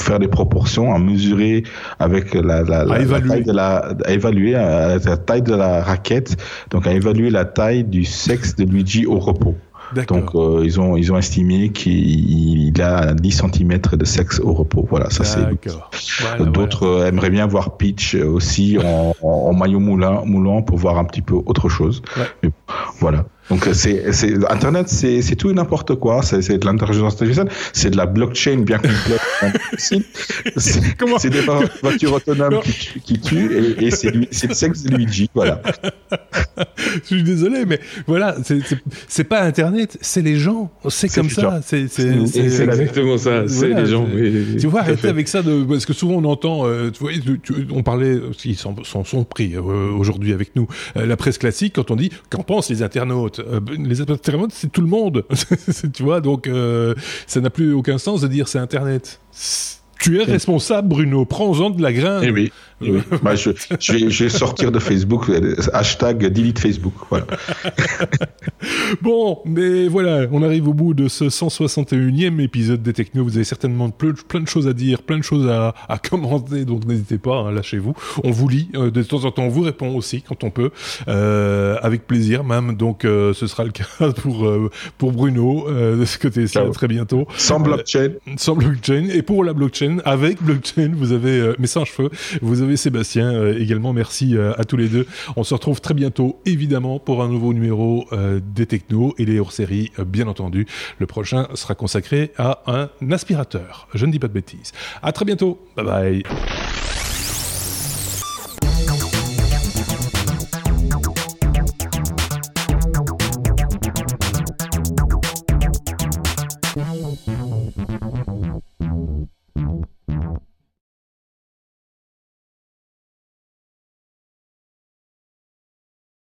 [0.00, 1.62] faire des proportions, à mesurer
[1.98, 6.34] avec la, la, la, taille de la, à évaluer euh, la taille de la raquette,
[6.70, 9.54] donc à évaluer la taille du sexe de Luigi au repos.
[10.08, 14.86] Donc euh, ils ont ils ont estimé qu'il a 10 cm de sexe au repos.
[14.88, 15.44] Voilà, ça c'est.
[16.42, 21.22] D'autres aimeraient bien voir Peach aussi en, en, maillot moulant, moulant pour voir un petit
[21.22, 22.00] peu autre chose.
[22.42, 22.48] Mais,
[22.98, 23.26] voilà.
[23.50, 24.04] Donc c'est
[24.50, 26.22] Internet, c'est tout et n'importe quoi.
[26.22, 29.20] C'est de l'intelligence artificielle, c'est de la blockchain bien complète.
[30.56, 31.42] c'est des
[31.82, 35.30] voitures autonomes qui, qui, tuent et, et c'est le sexe de Luigi.
[35.34, 35.60] Voilà.
[36.86, 38.36] Je suis désolé, mais voilà,
[39.08, 40.70] c'est pas Internet, c'est les gens.
[40.88, 41.60] C'est comme ça.
[41.62, 43.48] C'est exactement ça.
[43.48, 44.06] C'est les gens.
[44.58, 46.66] tu vois, arrêtez avec ça de parce que souvent on entend.
[46.66, 47.12] Euh, tu vois,
[47.70, 50.66] on parlait, ils sont, sont, pris euh, aujourd'hui avec nous.
[50.96, 54.70] Euh, la presse classique, quand on dit qu'en pensent les internautes euh, les internautes, c'est
[54.70, 55.24] tout le monde.
[55.94, 56.94] tu vois, donc euh,
[57.26, 59.20] ça n'a plus aucun sens de dire c'est Internet.
[60.00, 61.24] Tu es responsable, Bruno.
[61.24, 62.22] Prends-en de la graine.
[62.22, 62.52] Eh oui.
[63.22, 65.30] Bah, je, vais, sortir de Facebook.
[65.72, 66.94] Hashtag delete Facebook.
[67.10, 67.26] Voilà.
[69.02, 73.24] bon, mais voilà, on arrive au bout de ce 161e épisode des Techno.
[73.24, 77.18] Vous avez certainement plein, de choses à dire, plein de choses à, commenter, donc n'hésitez
[77.18, 77.94] pas, hein, lâchez-vous.
[78.22, 80.70] On vous lit, euh, de temps en temps, on vous répond aussi quand on peut,
[81.08, 82.76] euh, avec plaisir même.
[82.76, 83.84] Donc euh, ce sera le cas
[84.22, 84.46] pour,
[84.98, 87.26] pour Bruno de ce côté-ci très bientôt.
[87.36, 88.12] Sans blockchain.
[88.36, 89.08] sans blockchain.
[89.12, 90.92] Et pour la blockchain, avec blockchain.
[90.94, 92.10] Vous avez, euh, mais sans cheveux,
[92.42, 93.92] vous avez Sébastien euh, également.
[93.92, 95.06] Merci euh, à tous les deux.
[95.36, 98.06] On se retrouve très bientôt, évidemment, pour un nouveau numéro
[98.54, 100.66] des technos et les hors-séries, bien entendu.
[100.98, 103.88] Le prochain sera consacré à un aspirateur.
[103.94, 104.72] Je ne dis pas de bêtises.
[105.02, 105.58] À très bientôt.
[105.76, 106.22] Bye bye.